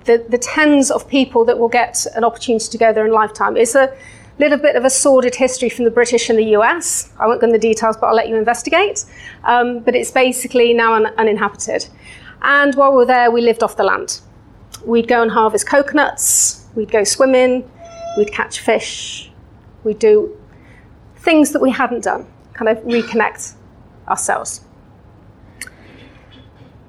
the, 0.06 0.26
the 0.30 0.38
tens 0.38 0.92
of 0.92 1.08
people 1.08 1.46
that 1.46 1.58
will 1.58 1.70
get 1.70 2.06
an 2.16 2.24
opportunity 2.24 2.68
to 2.70 2.78
go 2.78 2.94
there 2.94 3.06
in 3.06 3.12
lifetime. 3.12 3.58
It's 3.58 3.76
a 3.76 3.96
little 4.40 4.58
bit 4.58 4.76
of 4.76 4.86
a 4.86 4.90
sordid 4.90 5.36
history 5.36 5.70
from 5.70 5.86
the 5.86 5.92
British 5.92 6.30
and 6.30 6.38
the 6.38 6.56
US. 6.58 7.12
I 7.20 7.28
won't 7.28 7.42
go 7.42 7.48
into 7.48 7.58
the 7.58 7.62
details, 7.62 7.98
but 7.98 8.08
I'll 8.08 8.16
let 8.16 8.30
you 8.30 8.36
investigate. 8.36 9.06
Um, 9.44 9.80
but 9.80 9.96
it's 9.96 10.12
basically 10.12 10.74
now 10.74 10.94
un- 10.94 11.14
uninhabited. 11.18 11.88
And 12.42 12.76
while 12.76 12.92
we 12.92 12.98
were 12.98 13.06
there, 13.06 13.32
we 13.32 13.42
lived 13.42 13.64
off 13.64 13.76
the 13.76 13.84
land. 13.84 14.22
We'd 14.86 15.08
go 15.08 15.22
and 15.22 15.32
harvest 15.32 15.68
coconuts, 15.68 16.67
We'd 16.78 16.92
go 16.92 17.04
swimming, 17.04 17.68
we'd 18.18 18.32
catch 18.32 18.60
fish, 18.60 19.32
we'd 19.84 19.98
do 19.98 20.38
things 21.16 21.52
that 21.54 21.60
we 21.60 21.72
hadn't 21.72 22.04
done, 22.04 22.28
kind 22.54 22.70
of 22.70 22.78
reconnect 22.84 23.56
ourselves. 24.08 24.62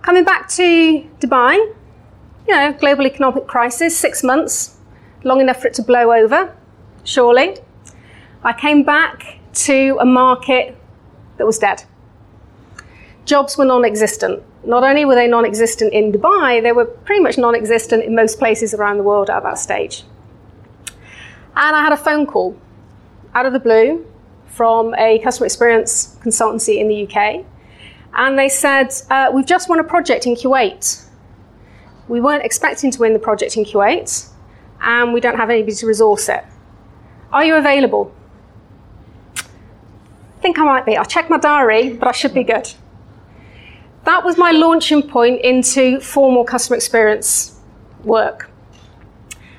Coming 0.02 0.24
back 0.24 0.46
to 0.50 1.06
Dubai, 1.20 1.54
you 2.46 2.54
know, 2.54 2.74
global 2.74 3.06
economic 3.06 3.46
crisis, 3.46 3.96
six 3.96 4.22
months, 4.22 4.76
long 5.24 5.40
enough 5.40 5.62
for 5.62 5.68
it 5.68 5.74
to 5.74 5.82
blow 5.82 6.12
over, 6.12 6.54
surely. 7.04 7.56
I 8.44 8.52
came 8.52 8.82
back 8.82 9.38
to 9.68 9.96
a 10.00 10.04
market 10.04 10.76
that 11.38 11.46
was 11.46 11.58
dead. 11.58 11.84
Jobs 13.24 13.56
were 13.56 13.64
non 13.64 13.86
existent. 13.86 14.42
Not 14.64 14.82
only 14.82 15.04
were 15.04 15.14
they 15.14 15.28
non 15.28 15.44
existent 15.44 15.92
in 15.92 16.12
Dubai, 16.12 16.62
they 16.62 16.72
were 16.72 16.84
pretty 16.84 17.22
much 17.22 17.38
non 17.38 17.54
existent 17.54 18.04
in 18.04 18.14
most 18.14 18.38
places 18.38 18.74
around 18.74 18.98
the 18.98 19.02
world 19.02 19.30
at 19.30 19.42
that 19.42 19.58
stage. 19.58 20.04
And 21.56 21.76
I 21.76 21.82
had 21.82 21.92
a 21.92 21.96
phone 21.96 22.26
call 22.26 22.56
out 23.34 23.46
of 23.46 23.52
the 23.52 23.60
blue 23.60 24.04
from 24.46 24.94
a 24.96 25.18
customer 25.20 25.46
experience 25.46 26.16
consultancy 26.22 26.78
in 26.78 26.88
the 26.88 27.06
UK. 27.06 27.44
And 28.14 28.38
they 28.38 28.48
said, 28.48 28.92
uh, 29.10 29.30
We've 29.32 29.46
just 29.46 29.68
won 29.68 29.78
a 29.78 29.84
project 29.84 30.26
in 30.26 30.34
Kuwait. 30.34 31.04
We 32.08 32.20
weren't 32.20 32.44
expecting 32.44 32.90
to 32.90 33.00
win 33.00 33.12
the 33.12 33.18
project 33.18 33.56
in 33.56 33.64
Kuwait, 33.64 34.28
and 34.80 35.12
we 35.12 35.20
don't 35.20 35.36
have 35.36 35.50
anybody 35.50 35.76
to 35.76 35.86
resource 35.86 36.28
it. 36.28 36.42
Are 37.32 37.44
you 37.44 37.54
available? 37.54 38.12
I 39.36 40.40
think 40.40 40.58
I 40.58 40.64
might 40.64 40.86
be. 40.86 40.96
I'll 40.96 41.04
check 41.04 41.28
my 41.28 41.38
diary, 41.38 41.92
but 41.92 42.08
I 42.08 42.12
should 42.12 42.32
be 42.32 42.44
good 42.44 42.72
that 44.04 44.24
was 44.24 44.38
my 44.38 44.52
launching 44.52 45.02
point 45.02 45.40
into 45.42 46.00
formal 46.00 46.44
customer 46.44 46.76
experience 46.76 47.60
work. 48.04 48.50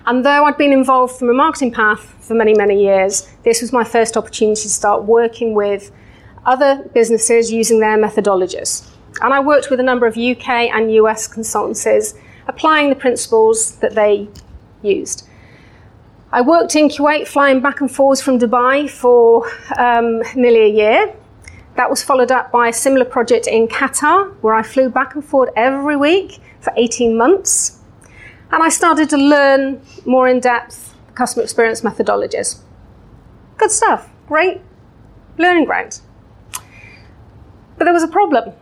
And 0.06 0.26
though 0.26 0.46
I'd 0.46 0.58
been 0.58 0.74
involved 0.74 1.18
from 1.18 1.30
a 1.30 1.34
marketing 1.34 1.72
path 1.72 2.16
for 2.20 2.34
many, 2.34 2.54
many 2.54 2.82
years, 2.82 3.30
this 3.44 3.62
was 3.62 3.72
my 3.72 3.84
first 3.84 4.18
opportunity 4.18 4.62
to 4.64 4.70
start 4.70 5.04
working 5.04 5.54
with 5.54 5.92
other 6.46 6.90
businesses 6.94 7.52
using 7.52 7.80
their 7.80 7.98
methodologies. 7.98 8.90
And 9.22 9.34
I 9.34 9.40
worked 9.40 9.70
with 9.70 9.80
a 9.80 9.84
number 9.84 10.08
of 10.08 10.18
UK 10.18 10.50
and 10.74 10.92
US 10.94 11.28
consultancies 11.28 12.18
applying 12.48 12.90
the 12.90 12.96
principles 12.96 13.76
that 13.78 13.94
they 13.94 14.28
used. 14.82 15.28
I 16.32 16.42
worked 16.42 16.76
in 16.76 16.90
Kuwait, 16.90 17.28
flying 17.28 17.60
back 17.60 17.82
and 17.82 17.92
forwards 17.92 18.22
from 18.22 18.40
Dubai 18.40 18.90
for 18.90 19.48
um, 19.78 20.22
nearly 20.36 20.62
a 20.62 20.74
year. 20.82 21.16
That 21.80 21.90
was 21.90 22.04
followed 22.04 22.30
up 22.30 22.52
by 22.52 22.68
a 22.68 22.74
similar 22.74 23.06
project 23.06 23.48
in 23.48 23.70
Qatar, 23.70 24.36
where 24.42 24.54
I 24.54 24.64
flew 24.64 24.90
back 24.90 25.16
and 25.16 25.24
forth 25.24 25.50
every 25.56 25.96
week 25.96 26.40
for 26.60 26.74
18 26.76 27.18
months. 27.18 27.80
And 28.52 28.62
I 28.62 28.68
started 28.68 29.10
to 29.12 29.18
learn 29.18 29.82
more 30.06 30.28
in 30.28 30.42
depth 30.42 30.94
customer 31.16 31.42
experience 31.42 31.80
methodologies. 31.80 32.60
Good 33.56 33.72
stuff, 33.72 34.10
great 34.28 34.60
learning 35.38 35.64
ground. 35.64 36.02
But 37.78 37.86
there 37.86 37.94
was 37.94 38.04
a 38.04 38.10
problem. 38.10 38.54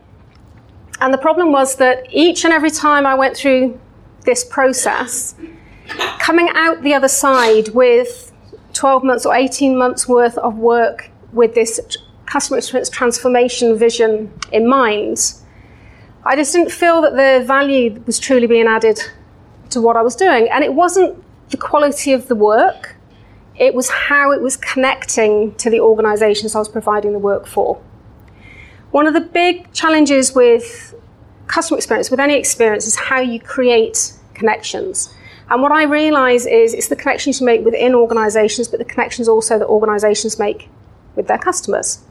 And 1.00 1.12
the 1.12 1.18
problem 1.18 1.50
was 1.50 1.74
that 1.74 2.06
each 2.12 2.44
and 2.44 2.54
every 2.54 2.70
time 2.70 3.04
I 3.04 3.16
went 3.16 3.36
through 3.36 3.80
this 4.26 4.44
process, 4.44 5.34
coming 6.20 6.50
out 6.54 6.84
the 6.84 6.94
other 6.94 7.08
side 7.08 7.70
with 7.70 8.30
12 8.74 9.02
months 9.02 9.26
or 9.26 9.34
18 9.34 9.76
months 9.76 10.06
worth 10.06 10.38
of 10.38 10.56
work 10.56 11.10
with 11.32 11.56
this 11.56 11.80
customer 12.28 12.58
experience 12.58 12.90
transformation 12.90 13.76
vision 13.76 14.32
in 14.52 14.68
mind, 14.68 15.34
I 16.24 16.36
just 16.36 16.52
didn't 16.52 16.70
feel 16.70 17.00
that 17.02 17.16
the 17.16 17.46
value 17.46 18.02
was 18.06 18.18
truly 18.18 18.46
being 18.46 18.66
added 18.66 19.00
to 19.70 19.80
what 19.80 19.96
I 19.96 20.02
was 20.02 20.14
doing. 20.14 20.48
And 20.50 20.62
it 20.62 20.74
wasn't 20.74 21.24
the 21.50 21.56
quality 21.56 22.12
of 22.12 22.28
the 22.28 22.34
work, 22.34 22.96
it 23.56 23.74
was 23.74 23.88
how 23.88 24.30
it 24.30 24.40
was 24.40 24.56
connecting 24.56 25.54
to 25.56 25.70
the 25.70 25.80
organizations 25.80 26.54
I 26.54 26.58
was 26.58 26.68
providing 26.68 27.12
the 27.12 27.18
work 27.18 27.46
for. 27.46 27.80
One 28.90 29.06
of 29.06 29.14
the 29.14 29.20
big 29.20 29.72
challenges 29.72 30.34
with 30.34 30.94
customer 31.46 31.78
experience, 31.78 32.10
with 32.10 32.20
any 32.20 32.34
experience, 32.34 32.86
is 32.86 32.94
how 32.94 33.20
you 33.20 33.40
create 33.40 34.12
connections. 34.34 35.12
And 35.50 35.62
what 35.62 35.72
I 35.72 35.84
realize 35.84 36.46
is 36.46 36.74
it's 36.74 36.88
the 36.88 36.96
connections 36.96 37.40
you 37.40 37.46
make 37.46 37.64
within 37.64 37.94
organizations, 37.94 38.68
but 38.68 38.78
the 38.78 38.84
connections 38.84 39.28
also 39.28 39.58
that 39.58 39.66
organizations 39.66 40.38
make 40.38 40.68
with 41.16 41.26
their 41.26 41.38
customers. 41.38 42.04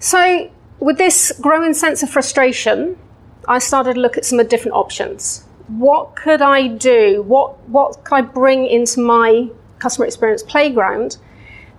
So, 0.00 0.50
with 0.78 0.96
this 0.96 1.30
growing 1.42 1.74
sense 1.74 2.02
of 2.02 2.08
frustration, 2.08 2.98
I 3.46 3.58
started 3.58 3.94
to 3.94 4.00
look 4.00 4.16
at 4.16 4.24
some 4.24 4.40
of 4.40 4.46
the 4.46 4.50
different 4.50 4.74
options. 4.74 5.44
What 5.68 6.16
could 6.16 6.40
I 6.40 6.68
do? 6.68 7.22
What, 7.22 7.68
what 7.68 8.02
could 8.02 8.14
I 8.14 8.20
bring 8.22 8.66
into 8.66 9.00
my 9.00 9.50
customer 9.78 10.06
experience 10.06 10.42
playground 10.42 11.18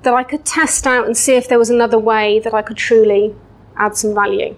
that 0.03 0.13
I 0.13 0.23
could 0.23 0.45
test 0.45 0.85
out 0.85 1.07
and 1.07 1.17
see 1.17 1.33
if 1.33 1.49
there 1.49 1.57
was 1.57 1.71
another 1.71 1.97
way 1.97 2.37
that 2.39 2.53
I 2.53 2.61
could 2.61 2.77
truly 2.77 3.35
add 3.75 3.97
some 3.97 4.13
value? 4.13 4.55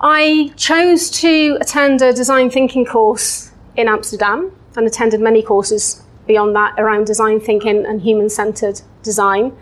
I 0.00 0.52
chose 0.56 1.10
to 1.22 1.58
attend 1.60 2.02
a 2.02 2.12
design 2.12 2.50
thinking 2.50 2.86
course 2.86 3.52
in 3.76 3.86
Amsterdam 3.86 4.50
and 4.76 4.84
attended 4.84 5.20
many 5.20 5.42
courses 5.42 6.02
beyond 6.26 6.56
that 6.56 6.74
around 6.76 7.06
design 7.06 7.38
thinking 7.38 7.86
and 7.86 8.02
human 8.02 8.28
centered 8.28 8.80
design. 9.04 9.56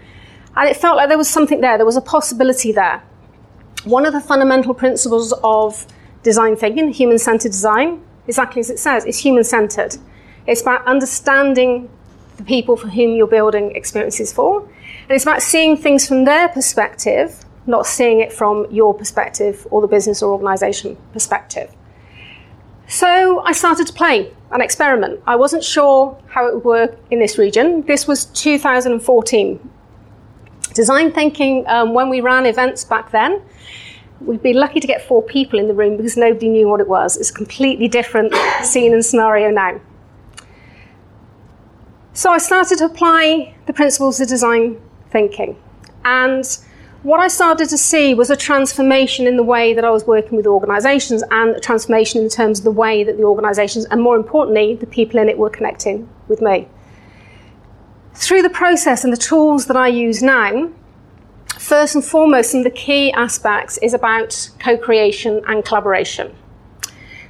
And 0.56 0.68
it 0.68 0.76
felt 0.76 0.96
like 0.96 1.08
there 1.08 1.18
was 1.18 1.28
something 1.28 1.60
there, 1.60 1.76
there 1.76 1.86
was 1.86 1.96
a 1.96 2.00
possibility 2.00 2.72
there. 2.72 3.02
One 3.84 4.06
of 4.06 4.12
the 4.12 4.20
fundamental 4.20 4.74
principles 4.74 5.32
of 5.44 5.86
design 6.22 6.56
thinking, 6.56 6.92
human 6.92 7.18
centered 7.18 7.52
design, 7.52 8.02
exactly 8.26 8.60
as 8.60 8.70
it 8.70 8.78
says, 8.78 9.04
is 9.04 9.18
human 9.18 9.44
centered. 9.44 9.96
It's 10.46 10.62
about 10.62 10.84
understanding 10.86 11.88
the 12.36 12.44
people 12.44 12.76
for 12.76 12.88
whom 12.88 13.14
you're 13.14 13.26
building 13.26 13.74
experiences 13.76 14.32
for. 14.32 14.62
And 14.62 15.10
it's 15.10 15.24
about 15.24 15.42
seeing 15.42 15.76
things 15.76 16.06
from 16.06 16.24
their 16.24 16.48
perspective 16.48 17.44
not 17.66 17.86
seeing 17.86 18.20
it 18.20 18.32
from 18.32 18.66
your 18.70 18.94
perspective 18.94 19.66
or 19.70 19.80
the 19.80 19.88
business 19.88 20.22
or 20.22 20.32
organization 20.32 20.96
perspective. 21.12 21.72
So 22.88 23.40
I 23.40 23.52
started 23.52 23.86
to 23.88 23.92
play 23.92 24.32
an 24.52 24.60
experiment. 24.60 25.20
I 25.26 25.36
wasn't 25.36 25.64
sure 25.64 26.16
how 26.28 26.46
it 26.46 26.54
would 26.54 26.64
work 26.64 26.98
in 27.10 27.18
this 27.18 27.36
region. 27.36 27.82
This 27.82 28.06
was 28.06 28.26
2014. 28.26 29.70
Design 30.76 31.10
thinking, 31.10 31.66
um, 31.68 31.94
when 31.94 32.10
we 32.10 32.20
ran 32.20 32.44
events 32.44 32.84
back 32.84 33.10
then, 33.10 33.40
we'd 34.20 34.42
be 34.42 34.52
lucky 34.52 34.78
to 34.78 34.86
get 34.86 35.00
four 35.00 35.22
people 35.22 35.58
in 35.58 35.68
the 35.68 35.74
room 35.74 35.96
because 35.96 36.18
nobody 36.18 36.50
knew 36.50 36.68
what 36.68 36.80
it 36.80 36.86
was. 36.86 37.16
It's 37.16 37.30
a 37.30 37.32
completely 37.32 37.88
different 37.88 38.34
scene 38.62 38.92
and 38.92 39.02
scenario 39.02 39.50
now. 39.50 39.80
So 42.12 42.30
I 42.30 42.36
started 42.36 42.76
to 42.78 42.84
apply 42.84 43.54
the 43.64 43.72
principles 43.72 44.20
of 44.20 44.28
design 44.28 44.78
thinking. 45.10 45.56
And 46.04 46.44
what 47.02 47.20
I 47.20 47.28
started 47.28 47.70
to 47.70 47.78
see 47.78 48.12
was 48.12 48.28
a 48.28 48.36
transformation 48.36 49.26
in 49.26 49.38
the 49.38 49.42
way 49.42 49.72
that 49.72 49.84
I 49.84 49.88
was 49.88 50.06
working 50.06 50.36
with 50.36 50.46
organisations 50.46 51.22
and 51.30 51.56
a 51.56 51.60
transformation 51.60 52.22
in 52.22 52.28
terms 52.28 52.58
of 52.58 52.64
the 52.64 52.70
way 52.70 53.02
that 53.02 53.16
the 53.16 53.24
organisations, 53.24 53.86
and 53.86 54.02
more 54.02 54.16
importantly, 54.16 54.74
the 54.74 54.86
people 54.86 55.20
in 55.20 55.30
it 55.30 55.38
were 55.38 55.48
connecting 55.48 56.06
with 56.28 56.42
me. 56.42 56.68
Through 58.16 58.42
the 58.42 58.50
process 58.50 59.04
and 59.04 59.12
the 59.12 59.18
tools 59.18 59.66
that 59.66 59.76
I 59.76 59.88
use 59.88 60.22
now, 60.22 60.70
first 61.58 61.94
and 61.94 62.02
foremost, 62.02 62.50
some 62.50 62.60
of 62.60 62.64
the 62.64 62.70
key 62.70 63.12
aspects 63.12 63.76
is 63.82 63.92
about 63.92 64.50
co 64.58 64.78
creation 64.78 65.42
and 65.46 65.62
collaboration. 65.62 66.34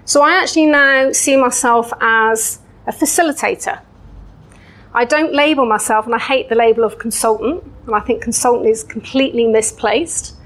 So 0.05 0.23
I 0.23 0.41
actually 0.41 0.67
now 0.67 1.11
see 1.11 1.37
myself 1.37 1.93
as 2.01 2.61
a 2.87 2.93
facilitator. 2.93 3.81
I 4.95 5.05
don't 5.05 5.35
label 5.35 5.67
myself, 5.67 6.07
and 6.07 6.15
I 6.15 6.21
hate 6.21 6.49
the 6.49 6.55
label 6.55 6.85
of 6.85 7.01
consultant, 7.01 7.65
and 7.87 7.95
I 7.95 8.01
think 8.01 8.23
consultant 8.23 8.69
is 8.69 8.85
completely 8.85 9.49
misplaced. 9.49 10.37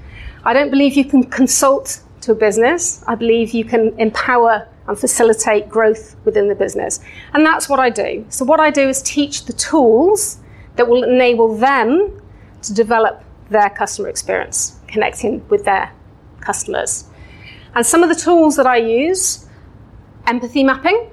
I 0.43 0.53
don't 0.53 0.71
believe 0.71 0.95
you 0.95 1.05
can 1.05 1.23
consult 1.23 2.01
to 2.21 2.31
a 2.31 2.35
business. 2.35 3.03
I 3.07 3.13
believe 3.13 3.51
you 3.51 3.63
can 3.63 3.97
empower 3.99 4.67
and 4.87 4.97
facilitate 4.97 5.69
growth 5.69 6.15
within 6.25 6.47
the 6.47 6.55
business. 6.55 6.99
And 7.33 7.45
that's 7.45 7.69
what 7.69 7.79
I 7.79 7.89
do. 7.89 8.25
So, 8.29 8.45
what 8.45 8.59
I 8.59 8.69
do 8.69 8.87
is 8.89 9.01
teach 9.01 9.45
the 9.45 9.53
tools 9.53 10.39
that 10.75 10.87
will 10.87 11.03
enable 11.03 11.55
them 11.57 12.21
to 12.63 12.73
develop 12.73 13.23
their 13.49 13.69
customer 13.69 14.09
experience, 14.09 14.79
connecting 14.87 15.47
with 15.49 15.65
their 15.65 15.91
customers. 16.39 17.05
And 17.75 17.85
some 17.85 18.03
of 18.03 18.09
the 18.09 18.15
tools 18.15 18.55
that 18.55 18.65
I 18.65 18.77
use 18.77 19.47
empathy 20.27 20.63
mapping. 20.63 21.09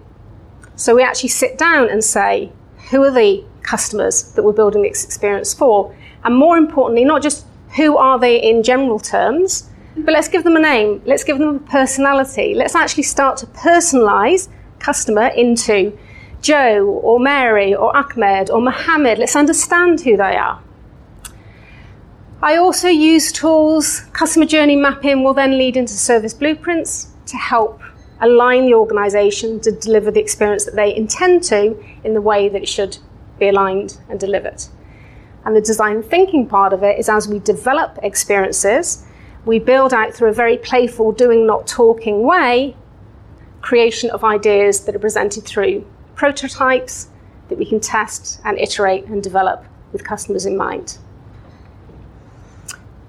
So, 0.77 0.95
we 0.95 1.03
actually 1.03 1.31
sit 1.31 1.59
down 1.59 1.91
and 1.91 2.03
say, 2.03 2.53
who 2.91 3.03
are 3.03 3.11
the 3.11 3.45
customers 3.63 4.33
that 4.33 4.43
we're 4.43 4.53
building 4.53 4.83
this 4.83 5.05
experience 5.05 5.53
for? 5.53 5.95
And 6.25 6.35
more 6.35 6.57
importantly, 6.57 7.05
not 7.05 7.23
just 7.23 7.47
who 7.77 7.97
are 7.97 8.19
they 8.19 8.41
in 8.41 8.63
general 8.63 8.99
terms, 8.99 9.69
but 9.97 10.13
let's 10.13 10.29
give 10.29 10.45
them 10.45 10.57
a 10.57 10.61
name, 10.61 11.03
let's 11.05 11.25
give 11.25 11.39
them 11.39 11.57
a 11.57 11.59
personality. 11.61 12.55
Let's 12.55 12.75
actually 12.75 13.03
start 13.05 13.37
to 13.39 13.47
personalize 13.47 14.49
customer 14.79 15.29
into 15.29 15.97
Joe 16.41 16.87
or 17.03 17.19
Mary 17.19 17.75
or 17.75 17.97
Ahmed 17.97 18.51
or 18.51 18.61
Mohammed. 18.61 19.19
Let's 19.19 19.37
understand 19.37 20.01
who 20.01 20.17
they 20.17 20.37
are. 20.37 20.63
I 22.41 22.57
also 22.57 22.89
use 22.89 23.33
tools, 23.33 24.01
customer 24.13 24.47
journey 24.47 24.77
mapping 24.77 25.25
will 25.25 25.35
then 25.35 25.59
lead 25.59 25.77
into 25.77 25.95
service 25.95 26.33
blueprints 26.33 27.09
to 27.27 27.37
help 27.37 27.81
align 28.21 28.67
the 28.67 28.75
organisation 28.75 29.61
to 29.61 29.73
deliver 29.73 30.11
the 30.11 30.21
experience 30.21 30.65
that 30.65 30.77
they 30.77 30.95
intend 30.95 31.43
to 31.45 31.77
in 32.05 32.15
the 32.15 32.21
way 32.21 32.49
that 32.49 32.63
it 32.63 32.69
should 32.69 32.99
be 33.41 33.49
aligned 33.49 33.99
and 34.09 34.21
delivered. 34.21 34.63
And 35.45 35.57
the 35.57 35.61
design 35.61 36.03
thinking 36.03 36.47
part 36.47 36.73
of 36.73 36.83
it 36.83 36.99
is 36.99 37.09
as 37.09 37.29
we 37.29 37.41
develop 37.41 37.99
experiences, 38.03 39.05
we 39.49 39.59
build 39.59 39.95
out 39.95 40.13
through 40.13 40.29
a 40.29 40.33
very 40.35 40.59
playful, 40.59 41.11
doing, 41.11 41.47
not 41.47 41.67
talking 41.67 42.23
way, 42.23 42.77
creation 43.63 44.11
of 44.11 44.23
ideas 44.23 44.81
that 44.81 44.95
are 44.95 44.99
presented 44.99 45.43
through 45.43 45.87
prototypes 46.15 47.09
that 47.49 47.57
we 47.57 47.65
can 47.65 47.81
test 47.81 48.43
and 48.45 48.59
iterate 48.59 49.07
and 49.07 49.23
develop 49.23 49.65
with 49.91 50.05
customers 50.05 50.45
in 50.45 50.55
mind. 50.55 50.99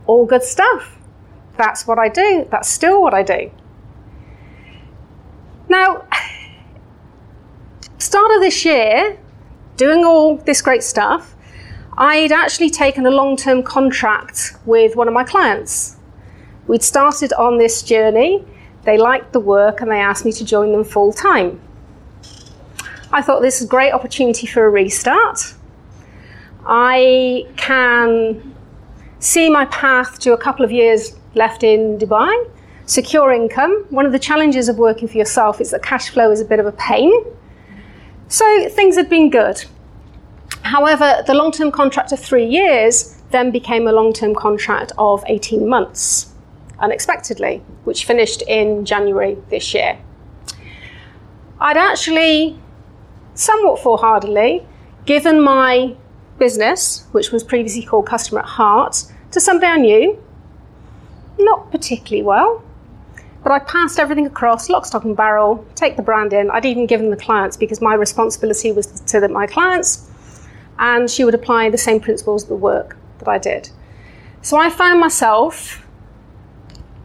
All 0.08 0.26
good 0.26 0.42
stuff. 0.42 0.98
That's 1.58 1.86
what 1.86 2.00
I 2.00 2.08
do. 2.08 2.48
That's 2.50 2.70
still 2.70 3.02
what 3.02 3.14
I 3.14 3.22
do. 3.22 3.52
Now, 5.68 6.08
start 7.98 8.32
of 8.36 8.40
this 8.40 8.64
year, 8.64 9.20
doing 9.76 10.06
all 10.06 10.38
this 10.38 10.62
great 10.62 10.84
stuff, 10.84 11.36
I'd 11.98 12.32
actually 12.32 12.70
taken 12.70 13.06
a 13.06 13.12
long 13.12 13.36
term 13.36 13.62
contract 13.62 14.54
with 14.66 14.96
one 14.96 15.10
of 15.10 15.14
my 15.14 15.26
clients. 15.26 15.98
We'd 16.70 16.84
started 16.84 17.34
on 17.34 17.58
this 17.58 17.82
journey, 17.82 18.46
they 18.84 19.00
liked 19.00 19.34
the 19.34 19.40
work, 19.40 19.82
and 19.82 19.90
they 19.90 20.00
asked 20.00 20.24
me 20.24 20.32
to 20.34 20.46
join 20.46 20.72
them 20.72 20.84
full 20.84 21.12
time. 21.12 21.60
I 23.12 23.24
thought 23.24 23.42
this 23.42 23.60
is 23.60 23.66
a 23.66 23.68
great 23.68 23.92
opportunity 23.92 24.46
for 24.46 24.64
a 24.66 24.70
restart. 24.70 25.56
I 26.68 27.48
can 27.58 28.56
see 29.18 29.50
my 29.50 29.66
path 29.66 30.20
to 30.20 30.34
a 30.34 30.38
couple 30.38 30.64
of 30.64 30.72
years 30.72 31.16
left 31.34 31.64
in 31.64 31.98
Dubai 31.98 32.32
secure 32.86 33.32
income. 33.32 33.86
One 33.90 34.06
of 34.06 34.12
the 34.12 34.20
challenges 34.20 34.70
of 34.70 34.78
working 34.78 35.08
for 35.08 35.18
yourself 35.18 35.60
is 35.60 35.72
that 35.72 35.82
cash 35.82 36.10
flow 36.10 36.30
is 36.30 36.40
a 36.40 36.46
bit 36.46 36.60
of 36.60 36.68
a 36.68 36.72
pain. 36.74 37.12
So 38.28 38.70
things 38.70 38.96
had 38.96 39.10
been 39.10 39.32
good. 39.32 39.66
However, 40.62 41.24
the 41.26 41.34
long 41.34 41.52
term 41.52 41.72
contract 41.72 42.12
of 42.12 42.20
three 42.20 42.46
years 42.46 43.16
then 43.32 43.50
became 43.50 43.88
a 43.88 43.92
long 43.92 44.14
term 44.14 44.36
contract 44.36 44.92
of 45.00 45.24
18 45.28 45.68
months, 45.68 46.29
unexpectedly, 46.80 47.64
which 47.84 48.06
finished 48.06 48.42
in 48.44 48.86
January 48.86 49.38
this 49.50 49.74
year. 49.74 50.00
I'd 51.60 51.78
actually, 51.78 52.58
somewhat 53.34 53.80
foolhardily, 53.80 54.66
given 55.06 55.42
my 55.42 55.96
business, 56.38 57.06
which 57.12 57.32
was 57.32 57.44
previously 57.44 57.84
called 57.84 58.06
Customer 58.08 58.42
at 58.42 58.46
Heart, 58.46 59.06
to 59.32 59.40
somebody 59.40 59.68
I 59.68 59.78
knew, 59.78 60.24
not 61.38 61.72
particularly 61.72 62.24
well. 62.24 62.64
But 63.44 63.54
I 63.54 63.60
passed 63.60 64.00
everything 64.00 64.26
across, 64.26 64.70
lock, 64.70 64.86
stock, 64.86 65.06
and 65.06 65.16
barrel, 65.16 65.66
take 65.76 65.96
the 65.96 66.02
brand 66.02 66.34
in. 66.34 66.52
I'd 66.52 66.66
even 66.66 66.86
given 66.86 67.10
the 67.10 67.18
clients 67.18 67.56
because 67.56 67.82
my 67.82 67.94
responsibility 67.94 68.72
was 68.72 68.88
to 68.88 69.28
my 69.30 69.48
clients, 69.48 70.10
and 70.78 71.10
she 71.10 71.24
would 71.24 71.36
apply 71.36 71.70
the 71.70 71.78
same 71.78 72.00
principles 72.00 72.44
of 72.44 72.50
the 72.50 72.56
work 72.56 72.98
that 73.20 73.28
I 73.28 73.38
did. 73.38 73.70
So 74.42 74.58
I 74.58 74.70
found 74.70 75.00
myself 75.00 75.86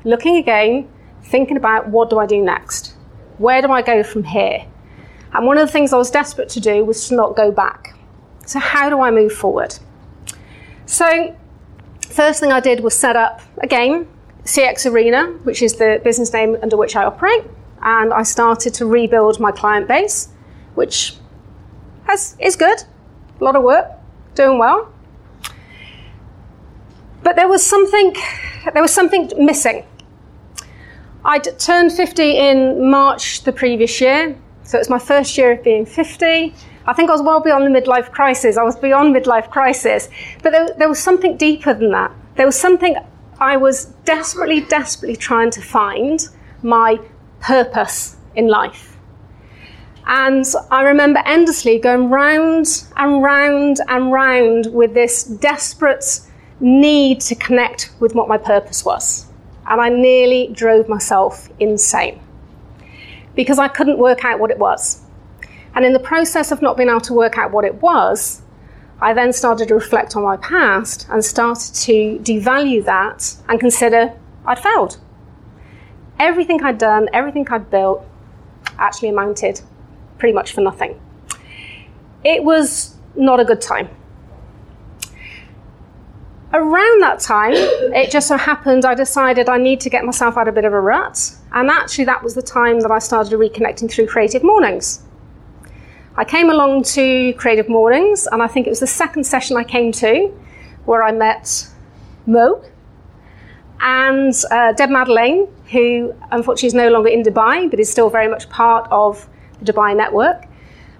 looking 0.04 0.36
again, 0.36 0.88
thinking 1.22 1.56
about 1.56 1.88
what 1.88 2.10
do 2.10 2.18
I 2.18 2.26
do 2.26 2.42
next? 2.42 2.94
Where 3.38 3.60
do 3.62 3.72
I 3.72 3.82
go 3.82 4.02
from 4.02 4.24
here? 4.24 4.66
And 5.32 5.46
one 5.46 5.58
of 5.58 5.66
the 5.66 5.72
things 5.72 5.92
I 5.92 5.96
was 5.96 6.10
desperate 6.10 6.48
to 6.50 6.60
do 6.60 6.84
was 6.84 7.08
to 7.08 7.16
not 7.16 7.34
go 7.34 7.50
back. 7.50 7.98
So, 8.46 8.58
how 8.60 8.88
do 8.90 9.00
I 9.00 9.10
move 9.10 9.32
forward? 9.32 9.76
So, 10.86 11.34
First 12.14 12.38
thing 12.38 12.52
I 12.52 12.60
did 12.60 12.78
was 12.78 12.94
set 12.94 13.16
up, 13.16 13.40
again, 13.58 14.06
CX 14.44 14.88
Arena, 14.88 15.32
which 15.42 15.62
is 15.62 15.74
the 15.74 16.00
business 16.04 16.32
name 16.32 16.56
under 16.62 16.76
which 16.76 16.94
I 16.94 17.02
operate, 17.02 17.42
and 17.82 18.12
I 18.12 18.22
started 18.22 18.72
to 18.74 18.86
rebuild 18.86 19.40
my 19.40 19.50
client 19.50 19.88
base, 19.88 20.28
which 20.76 21.16
has, 22.04 22.36
is 22.38 22.54
good, 22.54 22.84
a 23.40 23.44
lot 23.44 23.56
of 23.56 23.64
work, 23.64 23.90
doing 24.36 24.58
well. 24.60 24.92
But 27.24 27.34
there 27.34 27.48
was 27.48 27.66
something, 27.66 28.14
there 28.72 28.82
was 28.82 28.94
something 28.94 29.32
missing. 29.36 29.84
I'd 31.26 31.58
turned 31.58 31.90
50 31.90 32.36
in 32.36 32.90
March 32.90 33.44
the 33.44 33.52
previous 33.52 33.98
year, 33.98 34.36
so 34.62 34.76
it 34.76 34.80
was 34.80 34.90
my 34.90 34.98
first 34.98 35.38
year 35.38 35.52
of 35.52 35.64
being 35.64 35.86
50. 35.86 36.54
I 36.86 36.92
think 36.92 37.08
I 37.08 37.12
was 37.12 37.22
well 37.22 37.40
beyond 37.40 37.64
the 37.64 37.80
midlife 37.80 38.12
crisis. 38.12 38.58
I 38.58 38.62
was 38.62 38.76
beyond 38.76 39.16
midlife 39.16 39.50
crisis. 39.50 40.10
But 40.42 40.50
there, 40.50 40.68
there 40.76 40.88
was 40.88 40.98
something 40.98 41.38
deeper 41.38 41.72
than 41.72 41.92
that. 41.92 42.12
There 42.36 42.44
was 42.44 42.60
something 42.60 42.96
I 43.40 43.56
was 43.56 43.86
desperately, 44.04 44.60
desperately 44.60 45.16
trying 45.16 45.50
to 45.52 45.62
find 45.62 46.20
my 46.62 47.00
purpose 47.40 48.16
in 48.34 48.48
life. 48.48 48.98
And 50.06 50.44
I 50.70 50.82
remember 50.82 51.22
endlessly 51.24 51.78
going 51.78 52.10
round 52.10 52.84
and 52.98 53.22
round 53.22 53.78
and 53.88 54.12
round 54.12 54.66
with 54.74 54.92
this 54.92 55.24
desperate 55.24 56.20
need 56.60 57.22
to 57.22 57.34
connect 57.34 57.94
with 57.98 58.14
what 58.14 58.28
my 58.28 58.36
purpose 58.36 58.84
was. 58.84 59.26
And 59.66 59.80
I 59.80 59.88
nearly 59.88 60.48
drove 60.52 60.88
myself 60.88 61.48
insane 61.58 62.20
because 63.34 63.58
I 63.58 63.68
couldn't 63.68 63.98
work 63.98 64.24
out 64.24 64.38
what 64.38 64.50
it 64.50 64.58
was. 64.58 65.02
And 65.74 65.84
in 65.84 65.92
the 65.92 65.98
process 65.98 66.52
of 66.52 66.62
not 66.62 66.76
being 66.76 66.88
able 66.88 67.00
to 67.00 67.14
work 67.14 67.36
out 67.38 67.50
what 67.50 67.64
it 67.64 67.74
was, 67.82 68.42
I 69.00 69.12
then 69.12 69.32
started 69.32 69.68
to 69.68 69.74
reflect 69.74 70.16
on 70.16 70.22
my 70.22 70.36
past 70.36 71.06
and 71.10 71.24
started 71.24 71.74
to 71.74 72.18
devalue 72.22 72.84
that 72.84 73.36
and 73.48 73.58
consider 73.58 74.14
I'd 74.46 74.58
failed. 74.58 74.98
Everything 76.18 76.62
I'd 76.62 76.78
done, 76.78 77.08
everything 77.12 77.46
I'd 77.50 77.70
built, 77.70 78.06
actually 78.78 79.08
amounted 79.08 79.60
pretty 80.18 80.32
much 80.32 80.52
for 80.52 80.60
nothing. 80.60 81.00
It 82.22 82.44
was 82.44 82.96
not 83.16 83.40
a 83.40 83.44
good 83.44 83.60
time. 83.60 83.88
Around 86.54 87.02
that 87.02 87.18
time, 87.18 87.54
it 87.54 88.12
just 88.12 88.28
so 88.28 88.36
happened 88.36 88.84
I 88.84 88.94
decided 88.94 89.48
I 89.48 89.58
need 89.58 89.80
to 89.80 89.90
get 89.90 90.04
myself 90.04 90.36
out 90.36 90.46
of 90.46 90.54
a 90.54 90.54
bit 90.54 90.64
of 90.64 90.72
a 90.72 90.80
rut, 90.80 91.32
and 91.50 91.68
actually, 91.68 92.04
that 92.04 92.22
was 92.22 92.36
the 92.36 92.42
time 92.42 92.78
that 92.82 92.92
I 92.92 93.00
started 93.00 93.32
reconnecting 93.32 93.90
through 93.90 94.06
Creative 94.06 94.44
Mornings. 94.44 95.02
I 96.14 96.24
came 96.24 96.50
along 96.50 96.84
to 96.94 97.32
Creative 97.32 97.68
Mornings, 97.68 98.28
and 98.30 98.40
I 98.40 98.46
think 98.46 98.68
it 98.68 98.70
was 98.70 98.78
the 98.78 98.86
second 98.86 99.24
session 99.24 99.56
I 99.56 99.64
came 99.64 99.90
to 99.94 100.32
where 100.84 101.02
I 101.02 101.10
met 101.10 101.66
Mo 102.24 102.62
and 103.80 104.32
uh, 104.52 104.74
Deb 104.74 104.90
Madeleine, 104.90 105.48
who 105.72 106.14
unfortunately 106.30 106.68
is 106.68 106.74
no 106.74 106.88
longer 106.88 107.08
in 107.08 107.24
Dubai 107.24 107.68
but 107.68 107.80
is 107.80 107.90
still 107.90 108.10
very 108.10 108.28
much 108.28 108.48
part 108.48 108.86
of 108.92 109.28
the 109.60 109.72
Dubai 109.72 109.96
network. 109.96 110.46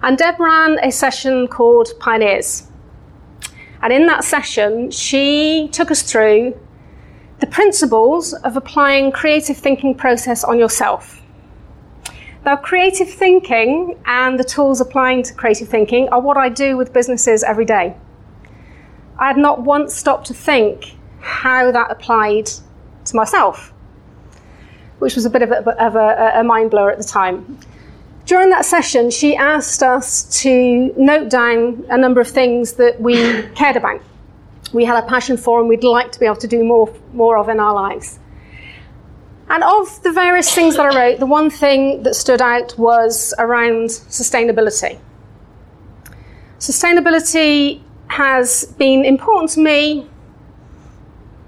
And 0.03 0.17
Deb 0.17 0.37
ran 0.37 0.79
a 0.83 0.91
session 0.91 1.47
called 1.47 1.93
Pioneers. 2.01 2.67
And 3.85 3.93
in 3.93 4.07
that 4.07 4.23
session, 4.23 4.89
she 4.89 5.69
took 5.71 5.91
us 5.91 6.01
through 6.01 6.59
the 7.39 7.45
principles 7.45 8.33
of 8.33 8.57
applying 8.57 9.11
creative 9.11 9.57
thinking 9.57 9.93
process 9.93 10.43
on 10.43 10.57
yourself. 10.57 11.21
Now, 12.43 12.55
creative 12.55 13.07
thinking 13.07 13.95
and 14.07 14.39
the 14.39 14.43
tools 14.43 14.81
applying 14.81 15.21
to 15.21 15.35
creative 15.35 15.67
thinking 15.67 16.09
are 16.09 16.19
what 16.19 16.35
I 16.35 16.49
do 16.49 16.77
with 16.77 16.93
businesses 16.93 17.43
every 17.43 17.65
day. 17.65 17.95
I 19.19 19.27
had 19.27 19.37
not 19.37 19.61
once 19.61 19.93
stopped 19.93 20.25
to 20.27 20.33
think 20.33 20.95
how 21.19 21.71
that 21.71 21.91
applied 21.91 22.47
to 22.47 23.15
myself, 23.15 23.71
which 24.97 25.13
was 25.13 25.25
a 25.25 25.29
bit 25.29 25.43
of 25.43 25.51
a, 25.51 25.59
of 25.79 25.95
a, 25.95 26.39
a 26.39 26.43
mind 26.43 26.71
blower 26.71 26.89
at 26.89 26.97
the 26.97 27.03
time. 27.03 27.59
During 28.25 28.49
that 28.49 28.65
session, 28.65 29.11
she 29.11 29.35
asked 29.35 29.83
us 29.83 30.41
to 30.41 30.93
note 30.97 31.29
down 31.29 31.85
a 31.89 31.97
number 31.97 32.19
of 32.19 32.27
things 32.27 32.73
that 32.73 32.99
we 32.99 33.43
cared 33.55 33.75
about. 33.75 34.01
We 34.73 34.83
had 34.83 35.03
a 35.03 35.07
passion 35.07 35.37
for 35.37 35.59
and 35.59 35.69
we'd 35.69 35.83
like 35.83 36.11
to 36.11 36.19
be 36.19 36.25
able 36.25 36.37
to 36.37 36.47
do 36.47 36.63
more, 36.63 36.91
more 37.13 37.37
of 37.37 37.49
in 37.49 37.59
our 37.59 37.73
lives. 37.73 38.19
And 39.47 39.63
of 39.63 40.01
the 40.01 40.11
various 40.11 40.53
things 40.53 40.75
that 40.75 40.87
I 40.87 41.09
wrote, 41.09 41.19
the 41.19 41.27
one 41.27 41.51
thing 41.51 42.01
that 42.01 42.15
stood 42.15 42.41
out 42.41 42.75
was 42.79 43.31
around 43.37 43.89
sustainability. 43.89 44.99
Sustainability 46.57 47.81
has 48.07 48.65
been 48.79 49.05
important 49.05 49.51
to 49.51 49.59
me 49.59 50.07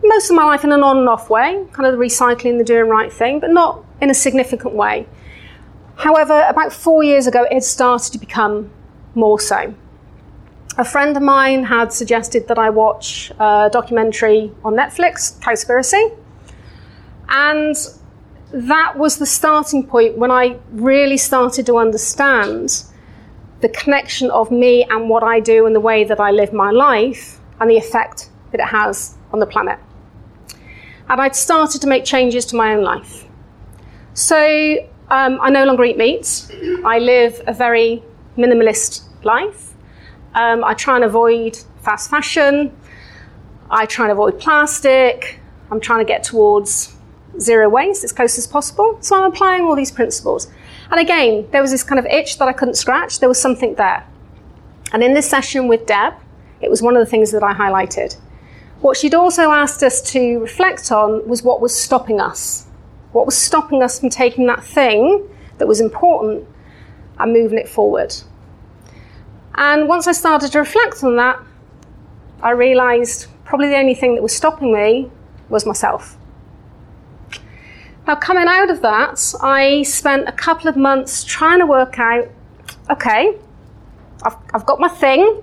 most 0.04 0.30
of 0.30 0.36
my 0.36 0.44
life 0.44 0.64
in 0.64 0.72
an 0.72 0.84
on 0.84 0.98
and 1.00 1.10
off 1.10 1.30
way, 1.30 1.66
kind 1.74 1.88
of 1.88 1.98
the 1.98 2.04
recycling, 2.04 2.58
the 2.60 2.64
doing 2.64 2.88
right 2.88 3.12
thing, 3.12 3.40
but 3.40 3.50
not 3.50 3.84
in 4.00 4.10
a 4.10 4.14
significant 4.14 4.74
way. 4.74 5.08
However, 5.98 6.46
about 6.48 6.72
four 6.72 7.04
years 7.04 7.28
ago, 7.28 7.46
it 7.52 7.64
started 7.64 8.14
to 8.14 8.20
become 8.20 8.72
more 9.16 9.40
so. 9.40 9.74
A 10.78 10.86
friend 10.86 11.18
of 11.18 11.24
mine 11.24 11.64
had 11.64 11.92
suggested 11.92 12.48
that 12.50 12.60
I 12.60 12.70
watch 12.70 13.32
a 13.40 13.70
documentary 13.72 14.52
on 14.64 14.76
Netflix, 14.76 15.40
Cowspiracy. 15.40 16.16
And 17.30 17.76
that 18.52 18.96
was 18.96 19.18
the 19.18 19.26
starting 19.26 19.86
point 19.86 20.18
when 20.18 20.30
I 20.30 20.60
really 20.72 21.18
started 21.18 21.66
to 21.66 21.78
understand 21.78 22.84
the 23.62 23.70
connection 23.70 24.30
of 24.30 24.52
me 24.52 24.84
and 24.84 25.10
what 25.10 25.24
I 25.24 25.40
do 25.40 25.66
and 25.66 25.76
the 25.76 25.80
way 25.80 26.04
that 26.04 26.20
I 26.20 26.30
live 26.30 26.54
my 26.54 26.70
life 26.70 27.40
and 27.60 27.70
the 27.72 27.78
effect 27.78 28.30
that 28.52 28.62
it 28.62 28.68
has 28.68 29.16
on 29.34 29.40
the 29.40 29.48
planet. 29.48 29.80
And 31.10 31.20
I'd 31.20 31.36
started 31.36 31.82
to 31.82 31.88
make 31.88 32.06
changes 32.06 32.46
to 32.46 32.56
my 32.56 32.76
own 32.76 32.84
life. 32.84 33.26
So 34.14 34.88
um, 35.10 35.40
I 35.42 35.50
no 35.50 35.66
longer 35.66 35.84
eat 35.86 35.98
meat. 35.98 36.52
I 36.84 37.00
live 37.00 37.42
a 37.48 37.54
very 37.54 38.04
minimalist 38.38 39.04
life. 39.24 39.74
Um, 40.36 40.64
I 40.64 40.74
try 40.74 40.96
and 40.96 41.04
avoid 41.04 41.58
fast 41.82 42.10
fashion. 42.10 42.76
I 43.70 43.86
try 43.86 44.06
and 44.06 44.12
avoid 44.12 44.40
plastic. 44.40 45.40
I'm 45.72 45.80
trying 45.80 46.00
to 46.00 46.06
get 46.06 46.24
towards 46.24 46.96
zero 47.40 47.70
waste 47.70 48.04
as 48.04 48.12
close 48.12 48.38
as 48.38 48.48
possible. 48.48 48.98
So 49.02 49.16
I'm 49.16 49.32
applying 49.32 49.64
all 49.64 49.76
these 49.76 49.92
principles. 49.92 50.48
And 50.92 51.00
again, 51.00 51.48
there 51.52 51.62
was 51.62 51.72
this 51.72 51.84
kind 51.84 52.00
of 52.00 52.06
itch 52.06 52.38
that 52.40 52.48
I 52.48 52.54
couldn't 52.54 52.76
scratch. 52.76 53.20
There 53.20 53.30
was 53.30 53.42
something 53.42 53.76
there. 53.76 54.06
And 54.94 55.04
in 55.04 55.14
this 55.14 55.30
session 55.30 55.68
with 55.68 55.86
Deb, 55.86 56.14
it 56.62 56.70
was 56.70 56.82
one 56.82 56.96
of 56.96 57.00
the 57.00 57.10
things 57.10 57.32
that 57.32 57.44
I 57.44 57.54
highlighted. 57.54 58.16
What 58.82 58.96
she'd 58.96 59.16
also 59.16 59.52
asked 59.52 59.84
us 59.84 60.02
to 60.12 60.40
reflect 60.40 60.92
on 60.92 61.28
was 61.28 61.44
what 61.44 61.62
was 61.62 61.76
stopping 61.76 62.22
us. 62.22 62.67
What 63.12 63.26
was 63.26 63.38
stopping 63.38 63.82
us 63.82 64.00
from 64.00 64.10
taking 64.10 64.48
that 64.48 64.64
thing 64.64 65.28
that 65.58 65.68
was 65.68 65.80
important 65.80 66.48
and 67.20 67.34
moving 67.34 67.58
it 67.58 67.68
forward. 67.68 68.14
And 69.56 69.88
once 69.88 70.08
I 70.08 70.12
started 70.12 70.52
to 70.52 70.60
reflect 70.60 71.04
on 71.04 71.16
that, 71.16 71.40
I 72.42 72.52
realised 72.52 73.28
probably 73.44 73.70
the 73.70 73.78
only 73.78 73.96
thing 73.96 74.16
that 74.16 74.22
was 74.22 74.36
stopping 74.36 74.74
me 74.74 75.10
was 75.50 75.66
myself. 75.66 76.18
Now, 78.06 78.16
coming 78.16 78.48
out 78.48 78.70
of 78.70 78.82
that, 78.84 79.34
I 79.42 79.84
spent 79.84 80.30
a 80.30 80.32
couple 80.32 80.70
of 80.70 80.78
months 80.78 81.24
trying 81.24 81.60
to 81.60 81.66
work 81.66 82.00
out 82.00 82.30
okay, 82.90 83.38
I've, 84.24 84.36
I've 84.54 84.66
got 84.66 84.80
my 84.80 84.88
thing. 84.88 85.42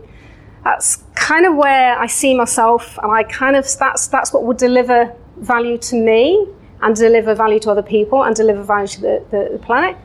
That's 0.62 1.04
kind 1.14 1.44
of 1.44 1.56
where 1.56 1.98
I 1.98 2.06
see 2.06 2.34
myself, 2.34 2.98
and 3.02 3.12
I 3.12 3.24
kind 3.24 3.56
of 3.56 3.66
that's 3.78 4.06
that's 4.06 4.32
what 4.32 4.44
would 4.44 4.56
deliver 4.56 5.14
value 5.36 5.76
to 5.78 5.96
me 5.96 6.46
and 6.84 6.94
deliver 6.94 7.34
value 7.34 7.58
to 7.60 7.70
other 7.70 7.82
people 7.82 8.22
and 8.22 8.36
deliver 8.36 8.62
value 8.62 8.86
to 8.86 9.00
the, 9.00 9.24
the, 9.30 9.48
the 9.52 9.58
planet. 9.58 9.96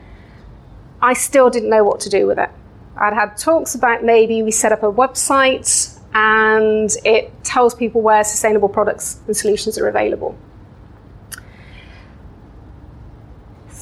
I 1.02 1.12
still 1.12 1.50
didn't 1.50 1.70
know 1.70 1.84
what 1.84 2.00
to 2.00 2.08
do 2.08 2.26
with 2.26 2.38
it. 2.38 2.50
I'd 2.96 3.12
had 3.12 3.36
talks 3.36 3.74
about 3.74 4.02
maybe 4.02 4.42
we 4.42 4.50
set 4.50 4.72
up 4.72 4.82
a 4.82 4.90
website 4.90 5.98
and 6.14 6.90
it 7.04 7.32
tells 7.44 7.74
people 7.74 8.00
where 8.00 8.24
sustainable 8.24 8.68
products 8.68 9.20
and 9.26 9.36
solutions 9.36 9.78
are 9.78 9.88
available. 9.88 10.36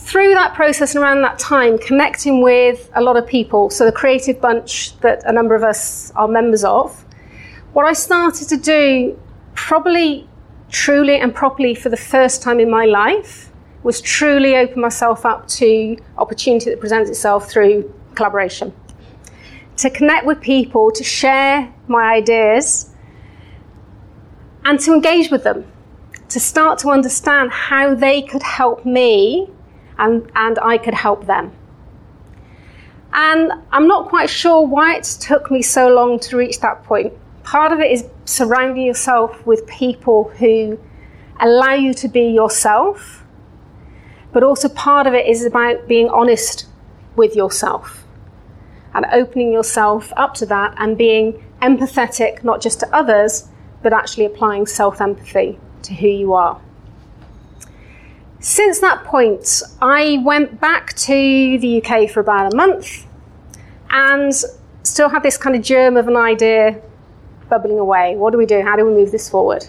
through 0.09 0.33
that 0.33 0.55
process 0.55 0.95
and 0.95 1.05
around 1.05 1.21
that 1.21 1.39
time, 1.39 1.77
connecting 1.77 2.41
with 2.41 2.91
a 2.95 3.03
lot 3.03 3.19
of 3.19 3.27
people, 3.27 3.69
so 3.69 3.85
the 3.85 3.93
creative 3.93 4.41
bunch 4.41 4.99
that 5.01 5.23
a 5.27 5.33
number 5.33 5.55
of 5.55 5.63
us 5.63 6.11
are 6.13 6.27
members 6.27 6.65
of, 6.65 7.05
what 7.75 7.85
I 7.85 7.93
started 7.93 8.49
to 8.49 8.57
do, 8.57 9.21
probably 9.55 10.27
truly 10.71 11.19
and 11.19 11.35
properly 11.35 11.75
for 11.75 11.89
the 11.89 11.97
first 11.97 12.43
time 12.43 12.61
in 12.61 12.71
my 12.71 12.85
life, 12.85 13.51
was 13.83 14.01
truly 14.01 14.57
open 14.57 14.81
myself 14.81 15.25
up 15.25 15.47
to 15.49 15.97
opportunity 16.17 16.71
that 16.71 16.81
presents 16.81 17.09
itself 17.09 17.51
through 17.51 17.93
collaboration. 18.15 18.73
To 19.77 19.91
connect 19.91 20.27
with 20.27 20.41
people, 20.41 20.91
to 20.91 21.05
share 21.05 21.73
my 21.87 22.15
ideas, 22.15 22.91
and 24.65 24.79
to 24.81 24.93
engage 24.93 25.31
with 25.31 25.45
them, 25.45 25.65
to 26.29 26.41
start 26.41 26.79
to 26.81 26.91
understand 26.91 27.51
how 27.53 27.95
they 27.95 28.21
could 28.23 28.43
help 28.43 28.85
me 28.85 29.49
and, 29.99 30.31
and 30.35 30.59
I 30.59 30.79
could 30.79 30.95
help 30.95 31.27
them. 31.27 31.53
And 33.13 33.53
I'm 33.73 33.89
not 33.89 34.09
quite 34.09 34.29
sure 34.29 34.67
why 34.67 34.97
it 34.97 35.05
took 35.05 35.51
me 35.51 35.63
so 35.63 35.89
long 35.89 36.19
to 36.21 36.37
reach 36.37 36.61
that 36.61 36.85
point. 36.85 37.15
Part 37.49 37.73
of 37.73 37.81
it 37.81 37.91
is 37.91 38.05
surrounding 38.27 38.85
yourself 38.85 39.47
with 39.47 39.67
people 39.67 40.25
who 40.39 40.79
allow 41.41 41.73
you 41.73 41.95
to 41.95 42.07
be 42.07 42.25
yourself, 42.25 43.25
but 44.35 44.43
also 44.43 44.69
part 44.69 45.07
of 45.07 45.15
it 45.15 45.27
is 45.27 45.47
about 45.47 45.89
being 45.89 46.11
honest 46.11 46.67
with 47.17 47.35
yourself 47.35 48.05
and 48.93 49.07
opening 49.11 49.51
yourself 49.51 50.13
up 50.15 50.35
to 50.35 50.45
that 50.45 50.75
and 50.77 50.99
being 50.99 51.43
empathetic, 51.63 52.45
not 52.45 52.61
just 52.61 52.81
to 52.81 52.95
others, 52.95 53.49
but 53.83 53.95
actually 53.95 54.27
applying 54.27 54.67
self 54.67 55.01
empathy 55.01 55.59
to 55.85 55.95
who 55.95 56.07
you 56.07 56.35
are. 56.35 56.61
Since 58.41 58.81
that 58.81 59.05
point, 59.05 59.63
I 59.81 60.21
went 60.23 60.61
back 60.61 60.93
to 60.97 61.59
the 61.59 61.83
UK 61.83 62.11
for 62.11 62.21
about 62.21 62.53
a 62.53 62.57
month 62.57 63.07
and 63.89 64.35
still 64.83 65.09
had 65.09 65.23
this 65.23 65.39
kind 65.39 65.57
of 65.57 65.63
germ 65.63 65.97
of 65.97 66.09
an 66.09 66.17
idea 66.17 66.83
bubbling 67.49 67.79
away. 67.79 68.17
What 68.17 68.31
do 68.33 68.39
we 68.39 68.47
do? 68.47 68.63
How 68.63 68.77
do 68.77 68.85
we 68.85 68.93
move 68.93 69.11
this 69.11 69.29
forward? 69.29 69.69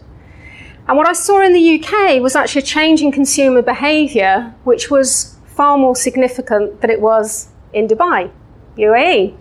And 0.87 0.97
what 0.97 1.07
I 1.07 1.13
saw 1.13 1.41
in 1.41 1.53
the 1.53 1.83
UK 1.83 2.21
was 2.21 2.35
actually 2.35 2.63
a 2.63 2.65
change 2.65 3.01
in 3.01 3.11
consumer 3.11 3.61
behaviour, 3.61 4.55
which 4.63 4.89
was 4.89 5.37
far 5.45 5.77
more 5.77 5.95
significant 5.95 6.81
than 6.81 6.89
it 6.89 6.99
was 6.99 7.49
in 7.73 7.87
Dubai, 7.87 8.31
UAE. 8.77 9.35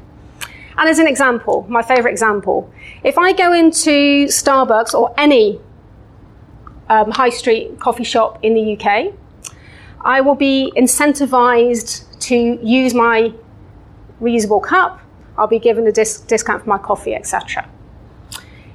And 0.77 0.88
as 0.88 0.98
an 0.98 1.07
example, 1.07 1.66
my 1.68 1.83
favourite 1.83 2.12
example, 2.12 2.70
if 3.03 3.16
I 3.16 3.33
go 3.33 3.53
into 3.53 4.27
Starbucks 4.27 4.94
or 4.94 5.14
any 5.18 5.59
um, 6.88 7.11
high 7.12 7.31
street 7.31 7.81
coffee 7.81 8.05
shop 8.05 8.38
in 8.42 8.55
the 8.55 8.77
UK, 8.77 9.14
I 10.03 10.20
will 10.20 10.35
be 10.35 10.72
incentivized 10.77 12.05
to 12.20 12.59
use 12.62 12.94
my 12.94 13.33
reusable 14.20 14.62
cup. 14.62 15.01
I'll 15.37 15.46
be 15.46 15.59
given 15.59 15.87
a 15.87 15.92
dis- 15.92 16.20
discount 16.20 16.62
for 16.64 16.68
my 16.68 16.79
coffee, 16.79 17.14
etc. 17.14 17.68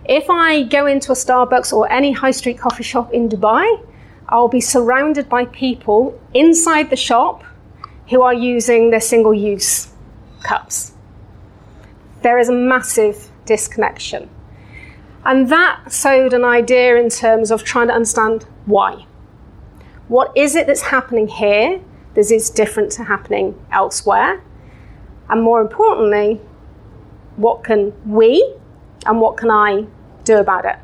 If 0.06 0.30
I 0.30 0.64
go 0.64 0.86
into 0.86 1.14
a 1.14 1.16
Starbucks 1.16 1.72
or 1.72 1.90
any 1.90 2.12
high 2.12 2.32
street 2.32 2.58
coffee 2.60 2.84
shop 2.84 3.14
in 3.14 3.30
Dubai, 3.30 3.82
I'll 4.28 4.50
be 4.50 4.60
surrounded 4.60 5.30
by 5.30 5.46
people 5.46 6.20
inside 6.34 6.90
the 6.90 6.98
shop 6.98 7.44
who 8.10 8.22
are 8.22 8.34
using 8.34 8.90
their 8.90 9.00
single 9.00 9.34
use 9.34 9.94
cups. 10.44 10.94
There 12.22 12.38
is 12.38 12.50
a 12.50 12.54
massive 12.54 13.30
disconnection. 13.46 14.30
And 15.26 15.48
that 15.50 15.92
sowed 15.92 16.34
an 16.34 16.44
idea 16.44 16.98
in 16.98 17.10
terms 17.10 17.50
of 17.50 17.64
trying 17.64 17.88
to 17.88 17.94
understand 17.94 18.46
why. 18.66 19.06
What 20.10 20.36
is 20.36 20.56
it 20.56 20.68
that's 20.68 20.82
happening 20.82 21.30
here 21.30 21.80
that 22.14 22.32
is 22.32 22.50
different 22.50 22.92
to 22.94 23.06
happening 23.06 23.58
elsewhere? 23.72 24.44
And 25.30 25.42
more 25.42 25.62
importantly, 25.62 26.42
what 27.38 27.64
can 27.64 27.94
we 28.06 28.54
and 29.06 29.20
what 29.20 29.38
can 29.38 29.52
I 29.52 29.86
do 30.24 30.38
about 30.38 30.66
it? 30.66 30.78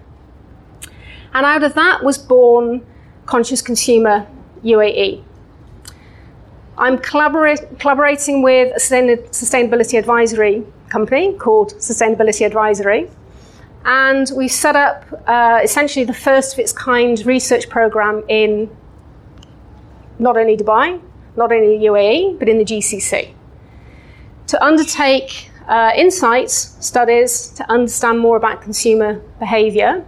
And 1.33 1.45
out 1.45 1.63
of 1.63 1.73
that 1.75 2.03
was 2.03 2.17
born 2.17 2.85
Conscious 3.25 3.61
Consumer 3.61 4.27
UAE. 4.63 5.23
I'm 6.77 6.97
collaborating 6.97 8.41
with 8.41 8.75
a 8.75 8.79
sustainability 8.79 9.99
advisory 9.99 10.63
company 10.89 11.33
called 11.33 11.73
Sustainability 11.73 12.45
Advisory 12.45 13.09
and 13.85 14.31
we 14.35 14.47
set 14.47 14.75
up 14.75 15.03
uh, 15.27 15.59
essentially 15.63 16.05
the 16.05 16.13
first 16.13 16.53
of 16.53 16.59
its 16.59 16.73
kind 16.73 17.23
research 17.25 17.69
program 17.69 18.23
in 18.27 18.69
not 20.17 20.35
only 20.35 20.57
Dubai, 20.57 20.99
not 21.35 21.51
only 21.51 21.77
the 21.77 21.85
UAE, 21.85 22.39
but 22.39 22.49
in 22.49 22.57
the 22.57 22.65
GCC 22.65 23.33
to 24.49 24.63
undertake 24.65 25.51
uh, 25.69 25.91
insights 25.95 26.75
studies 26.85 27.49
to 27.49 27.71
understand 27.71 28.19
more 28.19 28.35
about 28.35 28.61
consumer 28.61 29.21
behavior, 29.37 30.03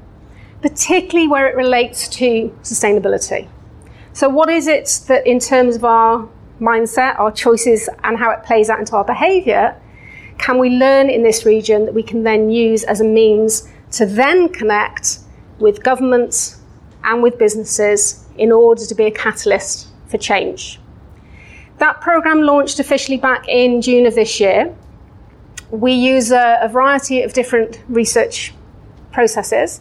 particularly 0.61 1.27
where 1.27 1.47
it 1.47 1.55
relates 1.55 2.07
to 2.07 2.49
sustainability. 2.63 3.47
So, 4.13 4.27
what 4.27 4.49
is 4.49 4.67
it 4.67 5.01
that, 5.07 5.25
in 5.25 5.39
terms 5.39 5.75
of 5.75 5.85
our 5.85 6.27
mindset, 6.59 7.17
our 7.19 7.31
choices, 7.31 7.87
and 8.03 8.17
how 8.17 8.31
it 8.31 8.43
plays 8.43 8.69
out 8.69 8.79
into 8.79 8.95
our 8.95 9.05
behavior, 9.05 9.79
can 10.39 10.57
we 10.57 10.71
learn 10.71 11.09
in 11.09 11.21
this 11.21 11.45
region 11.45 11.85
that 11.85 11.93
we 11.93 12.03
can 12.03 12.23
then 12.23 12.49
use 12.49 12.83
as 12.83 12.99
a 12.99 13.05
means 13.05 13.69
to 13.91 14.05
then 14.07 14.49
connect 14.49 15.19
with 15.59 15.83
governments 15.83 16.59
and 17.03 17.21
with 17.21 17.37
businesses 17.37 18.25
in 18.35 18.51
order 18.51 18.83
to 18.83 18.95
be 18.95 19.05
a 19.05 19.11
catalyst 19.11 19.89
for 20.07 20.17
change? 20.17 20.79
That 21.77 22.01
program 22.01 22.41
launched 22.41 22.79
officially 22.79 23.17
back 23.17 23.47
in 23.47 23.81
June 23.81 24.07
of 24.07 24.15
this 24.15 24.39
year. 24.39 24.75
We 25.71 25.93
use 25.93 26.31
a, 26.31 26.59
a 26.61 26.69
variety 26.69 27.23
of 27.23 27.33
different 27.33 27.81
research 27.87 28.53
processes, 29.11 29.79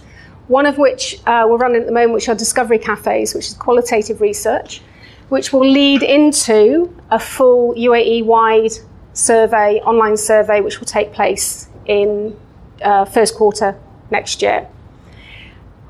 one 0.48 0.66
of 0.66 0.78
which 0.78 1.20
uh, 1.26 1.46
we're 1.48 1.58
running 1.58 1.82
at 1.82 1.86
the 1.86 1.92
moment, 1.92 2.12
which 2.12 2.28
are 2.28 2.34
discovery 2.34 2.78
cafes, 2.78 3.34
which 3.34 3.48
is 3.48 3.54
qualitative 3.54 4.20
research, 4.20 4.82
which 5.28 5.52
will 5.52 5.68
lead 5.68 6.02
into 6.02 6.96
a 7.10 7.18
full 7.18 7.74
UAE 7.74 8.24
wide 8.24 8.72
survey, 9.12 9.80
online 9.80 10.16
survey, 10.16 10.60
which 10.60 10.80
will 10.80 10.86
take 10.86 11.12
place 11.12 11.68
in 11.86 12.36
uh, 12.82 13.04
first 13.04 13.34
quarter 13.34 13.78
next 14.10 14.42
year. 14.42 14.68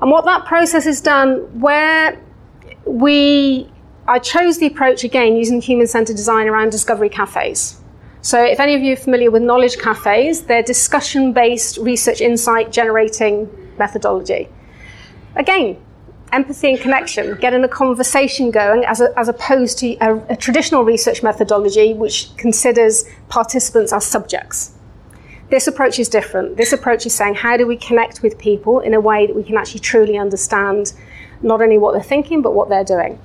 And 0.01 0.09
what 0.09 0.25
that 0.25 0.45
process 0.45 0.85
has 0.85 0.99
done, 1.01 1.59
where 1.59 2.19
we, 2.85 3.69
I 4.07 4.19
chose 4.19 4.57
the 4.57 4.67
approach 4.67 5.03
again 5.03 5.35
using 5.35 5.61
human 5.61 5.87
centered 5.87 6.15
design 6.15 6.47
around 6.47 6.71
discovery 6.71 7.09
cafes. 7.09 7.80
So, 8.23 8.43
if 8.43 8.59
any 8.59 8.75
of 8.75 8.83
you 8.83 8.93
are 8.93 8.97
familiar 8.97 9.31
with 9.31 9.41
knowledge 9.41 9.77
cafes, 9.79 10.43
they're 10.43 10.61
discussion 10.61 11.33
based 11.33 11.77
research 11.77 12.21
insight 12.21 12.71
generating 12.71 13.49
methodology. 13.79 14.47
Again, 15.35 15.77
empathy 16.31 16.71
and 16.71 16.79
connection, 16.79 17.35
getting 17.39 17.63
a 17.63 17.67
conversation 17.67 18.51
going 18.51 18.85
as, 18.85 19.01
a, 19.01 19.17
as 19.17 19.27
opposed 19.27 19.79
to 19.79 19.95
a, 20.01 20.17
a 20.33 20.35
traditional 20.35 20.83
research 20.83 21.23
methodology 21.23 21.93
which 21.93 22.35
considers 22.37 23.05
participants 23.27 23.91
as 23.91 24.05
subjects. 24.05 24.73
This 25.49 25.67
approach 25.67 25.99
is 25.99 26.07
different. 26.07 26.57
This 26.57 26.71
approach 26.71 27.05
is 27.05 27.13
saying, 27.13 27.35
how 27.35 27.57
do 27.57 27.67
we 27.67 27.75
connect 27.75 28.21
with 28.21 28.37
people 28.37 28.79
in 28.79 28.93
a 28.93 29.01
way 29.01 29.27
that 29.27 29.35
we 29.35 29.43
can 29.43 29.57
actually 29.57 29.81
truly 29.81 30.17
understand 30.17 30.93
not 31.41 31.61
only 31.61 31.77
what 31.77 31.93
they're 31.93 32.03
thinking, 32.03 32.41
but 32.41 32.53
what 32.53 32.69
they're 32.69 32.85
doing? 32.85 33.19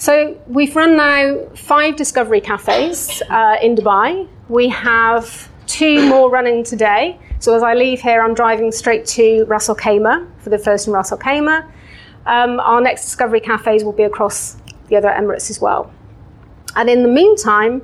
So 0.00 0.34
we've 0.46 0.74
run 0.74 0.96
now 0.96 1.44
five 1.54 1.94
discovery 1.94 2.40
cafes 2.40 3.22
uh, 3.28 3.56
in 3.60 3.74
Dubai. 3.74 4.26
We 4.48 4.70
have 4.70 5.50
two 5.66 6.08
more 6.08 6.30
running 6.30 6.64
today. 6.64 7.18
So 7.38 7.54
as 7.54 7.62
I 7.62 7.74
leave 7.74 8.00
here, 8.00 8.22
I'm 8.22 8.32
driving 8.32 8.72
straight 8.72 9.04
to 9.08 9.46
Al 9.50 9.58
Khaimah 9.58 10.26
for 10.38 10.48
the 10.48 10.58
first 10.58 10.88
in 10.88 10.94
Al 10.94 11.02
Khaimah. 11.02 11.70
Um, 12.24 12.60
our 12.60 12.80
next 12.80 13.04
Discovery 13.04 13.40
cafes 13.40 13.84
will 13.84 13.92
be 13.92 14.04
across 14.04 14.56
the 14.88 14.96
other 14.96 15.08
Emirates 15.08 15.50
as 15.50 15.60
well. 15.60 15.92
And 16.76 16.88
in 16.88 17.02
the 17.02 17.08
meantime, 17.08 17.82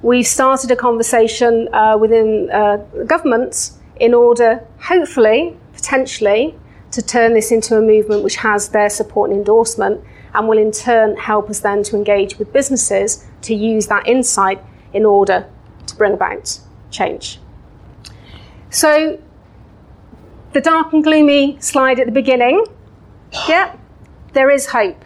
we've 0.00 0.26
started 0.26 0.70
a 0.70 0.76
conversation 0.76 1.68
uh, 1.74 1.98
within 2.00 2.48
uh, 2.50 2.78
governments 3.04 3.76
in 4.00 4.14
order, 4.14 4.66
hopefully, 4.80 5.54
potentially, 5.74 6.54
to 6.92 7.02
turn 7.02 7.34
this 7.34 7.52
into 7.52 7.76
a 7.76 7.82
movement 7.82 8.24
which 8.24 8.36
has 8.36 8.70
their 8.70 8.88
support 8.88 9.28
and 9.28 9.40
endorsement 9.40 10.02
and 10.38 10.46
will 10.48 10.56
in 10.56 10.70
turn 10.70 11.16
help 11.16 11.50
us 11.50 11.60
then 11.60 11.82
to 11.82 11.96
engage 11.96 12.38
with 12.38 12.52
businesses 12.52 13.26
to 13.42 13.54
use 13.54 13.88
that 13.88 14.06
insight 14.06 14.62
in 14.92 15.04
order 15.04 15.44
to 15.86 15.96
bring 15.96 16.12
about 16.12 16.60
change. 16.90 17.40
So, 18.70 19.20
the 20.52 20.60
dark 20.60 20.92
and 20.92 21.02
gloomy 21.02 21.58
slide 21.60 21.98
at 21.98 22.06
the 22.06 22.12
beginning 22.12 22.64
yeah, 23.48 23.76
there 24.32 24.48
is 24.48 24.66
hope, 24.66 25.04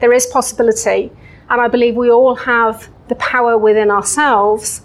there 0.00 0.12
is 0.12 0.26
possibility, 0.26 1.10
and 1.48 1.60
I 1.60 1.68
believe 1.68 1.94
we 1.94 2.10
all 2.10 2.34
have 2.34 2.90
the 3.08 3.14
power 3.14 3.56
within 3.56 3.90
ourselves 3.90 4.82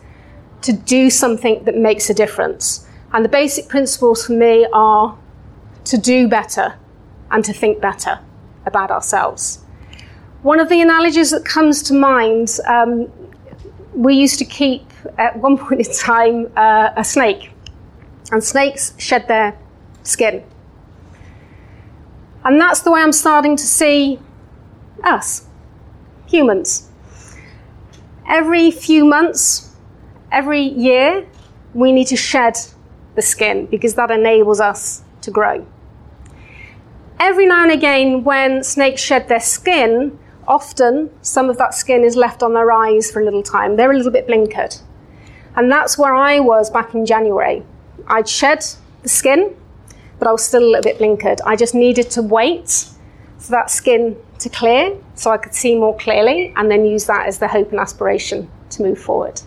to 0.62 0.72
do 0.72 1.10
something 1.10 1.64
that 1.64 1.76
makes 1.76 2.10
a 2.10 2.14
difference. 2.14 2.88
And 3.12 3.26
the 3.26 3.30
basic 3.30 3.68
principles 3.68 4.26
for 4.26 4.34
me 4.34 4.68
are 4.72 5.18
to 5.86 5.98
do 5.98 6.28
better 6.28 6.76
and 7.32 7.44
to 7.44 7.54
think 7.54 7.82
better 7.82 8.20
about 8.66 8.92
ourselves. 8.92 9.60
One 10.42 10.62
of 10.62 10.70
the 10.70 10.80
analogies 10.80 11.32
that 11.32 11.44
comes 11.44 11.84
to 11.84 11.94
mind, 11.94 12.60
um, 12.66 13.12
we 13.94 14.16
used 14.16 14.40
to 14.40 14.46
keep 14.46 14.90
at 15.18 15.38
one 15.38 15.58
point 15.64 15.86
in 15.86 15.94
time 15.94 16.50
uh, 16.56 16.92
a 16.96 17.04
snake, 17.04 17.52
and 18.32 18.42
snakes 18.42 18.94
shed 18.98 19.28
their 19.28 19.58
skin. 20.04 20.44
And 22.46 22.60
that's 22.60 22.82
the 22.82 22.92
way 22.92 23.02
I'm 23.02 23.12
starting 23.12 23.58
to 23.58 23.64
see 23.64 24.18
us, 25.04 25.46
humans. 26.26 26.90
Every 28.26 28.72
few 28.72 29.04
months, 29.04 29.76
every 30.32 30.62
year, 30.62 31.28
we 31.74 31.92
need 31.92 32.08
to 32.08 32.16
shed 32.16 32.58
the 33.16 33.22
skin 33.22 33.66
because 33.66 33.96
that 33.96 34.10
enables 34.10 34.62
us 34.62 35.04
to 35.22 35.32
grow. 35.32 35.66
Every 37.20 37.46
now 37.46 37.64
and 37.64 37.72
again, 37.74 38.24
when 38.24 38.64
snakes 38.64 39.02
shed 39.02 39.28
their 39.28 39.42
skin, 39.42 40.18
often 40.50 41.12
some 41.22 41.50
of 41.50 41.58
that 41.60 41.76
skin 41.76 42.04
is 42.04 42.16
left 42.16 42.42
on 42.42 42.54
their 42.54 42.72
eyes 42.72 43.12
for 43.12 43.22
a 43.22 43.24
little 43.24 43.44
time. 43.44 43.76
They're 43.76 43.92
a 43.92 43.96
little 43.96 44.12
bit 44.12 44.28
blinkered. 44.28 44.82
And 45.56 45.72
that's 45.72 45.98
where 45.98 46.16
I 46.16 46.40
was 46.40 46.70
back 46.70 46.94
in 46.96 47.06
January. 47.06 47.64
I'd 48.08 48.28
shed 48.28 48.66
the 49.04 49.10
skin, 49.10 49.56
but 50.18 50.28
I 50.28 50.32
was 50.32 50.44
still 50.44 50.64
a 50.64 50.66
little 50.66 50.82
bit 50.82 50.98
blinkered. 50.98 51.40
I 51.46 51.56
just 51.56 51.76
needed 51.76 52.10
to 52.12 52.22
wait 52.22 52.86
for 53.38 53.52
that 53.52 53.70
skin 53.70 54.18
to 54.40 54.50
clear 54.50 54.98
so 55.14 55.32
I 55.32 55.38
could 55.38 55.54
see 55.54 55.76
more 55.76 55.96
clearly 55.98 56.52
and 56.56 56.70
then 56.70 56.86
use 56.86 57.06
that 57.06 57.28
as 57.28 57.38
the 57.38 57.48
hope 57.48 57.72
and 57.72 57.80
aspiration 57.80 58.50
to 58.72 58.84
move 58.84 59.00
forward. 59.00 59.42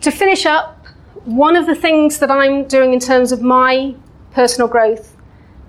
To 0.00 0.10
finish 0.10 0.46
up, 0.46 0.86
one 1.24 1.54
of 1.54 1.66
the 1.66 1.74
things 1.74 2.18
that 2.20 2.30
I'm 2.30 2.66
doing 2.66 2.94
in 2.94 3.00
terms 3.00 3.32
of 3.32 3.42
my 3.42 3.94
personal 4.32 4.66
growth 4.66 5.16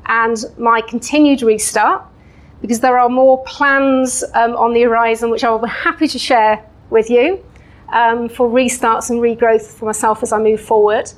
and 0.06 0.38
my 0.58 0.82
continued 0.82 1.42
restart, 1.42 2.04
because 2.62 2.80
there 2.80 2.98
are 2.98 3.10
more 3.10 3.44
plans 3.46 4.24
um, 4.34 4.56
on 4.56 4.74
the 4.74 4.82
horizon 4.82 5.30
which 5.30 5.44
I 5.44 5.50
will 5.50 5.60
be 5.60 5.70
happy 5.70 6.08
to 6.08 6.20
share 6.20 6.64
with 6.90 7.10
you 7.10 7.44
um, 7.90 8.30
for 8.30 8.48
restarts 8.50 9.10
and 9.10 9.20
regrowth 9.20 9.66
for 9.78 9.86
myself 9.86 10.22
as 10.24 10.32
I 10.32 10.40
move 10.40 10.62
forward. 10.62 11.12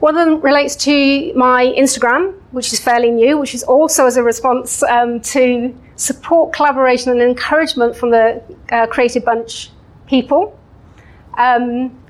One 0.00 0.16
of 0.16 0.26
them 0.26 0.40
relates 0.40 0.76
to 0.76 1.32
my 1.34 1.74
Instagram, 1.76 2.34
which 2.52 2.72
is 2.72 2.78
fairly 2.78 3.10
new, 3.10 3.36
which 3.36 3.52
is 3.52 3.64
also 3.64 4.06
as 4.06 4.16
a 4.16 4.22
response 4.22 4.82
um, 4.84 5.20
to 5.20 5.76
support, 5.96 6.52
collaboration, 6.52 7.10
and 7.10 7.20
encouragement 7.20 7.96
from 7.96 8.10
the 8.12 8.40
uh, 8.70 8.86
Creative 8.86 9.24
Bunch 9.24 9.72
people. 10.06 10.56
Um, 11.36 12.00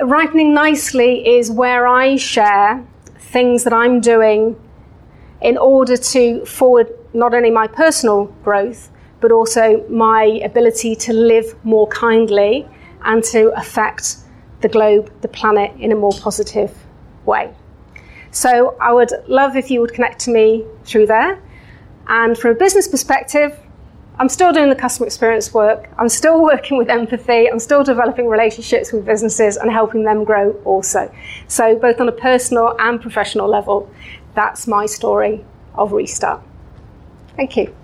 ripening 0.00 0.54
nicely 0.54 1.36
is 1.36 1.50
where 1.50 1.86
I 1.86 2.16
share 2.16 2.86
things 3.32 3.64
that 3.64 3.72
I'm 3.72 4.00
doing 4.00 4.56
in 5.40 5.56
order 5.56 5.96
to 5.96 6.44
forward 6.44 6.88
not 7.14 7.34
only 7.34 7.50
my 7.50 7.66
personal 7.66 8.26
growth, 8.44 8.90
but 9.20 9.32
also 9.32 9.86
my 9.88 10.24
ability 10.44 10.96
to 10.96 11.12
live 11.12 11.54
more 11.64 11.86
kindly 11.88 12.66
and 13.02 13.22
to 13.24 13.52
affect 13.56 14.16
the 14.60 14.68
globe, 14.68 15.10
the 15.22 15.28
planet 15.28 15.72
in 15.78 15.92
a 15.92 15.94
more 15.94 16.12
positive 16.12 16.72
way. 17.24 17.52
So 18.30 18.76
I 18.80 18.92
would 18.92 19.12
love 19.26 19.56
if 19.56 19.70
you 19.70 19.80
would 19.80 19.92
connect 19.92 20.20
to 20.20 20.30
me 20.30 20.64
through 20.84 21.06
there. 21.06 21.40
And 22.06 22.36
from 22.36 22.52
a 22.52 22.54
business 22.54 22.88
perspective, 22.88 23.58
I'm 24.20 24.28
still 24.28 24.52
doing 24.52 24.68
the 24.68 24.76
customer 24.76 25.06
experience 25.06 25.54
work. 25.54 25.88
I'm 25.98 26.10
still 26.10 26.42
working 26.52 26.76
with 26.76 26.90
empathy. 26.90 27.46
I'm 27.50 27.58
still 27.58 27.82
developing 27.82 28.28
relationships 28.28 28.92
with 28.92 29.06
businesses 29.06 29.56
and 29.56 29.72
helping 29.72 30.04
them 30.04 30.24
grow 30.24 30.52
also. 30.66 31.10
So, 31.48 31.74
both 31.76 32.00
on 32.02 32.08
a 32.08 32.12
personal 32.12 32.76
and 32.78 33.00
professional 33.00 33.48
level, 33.48 33.90
that's 34.34 34.66
my 34.66 34.84
story 34.84 35.42
of 35.74 35.92
Restart. 35.92 36.42
Thank 37.36 37.56
you. 37.56 37.74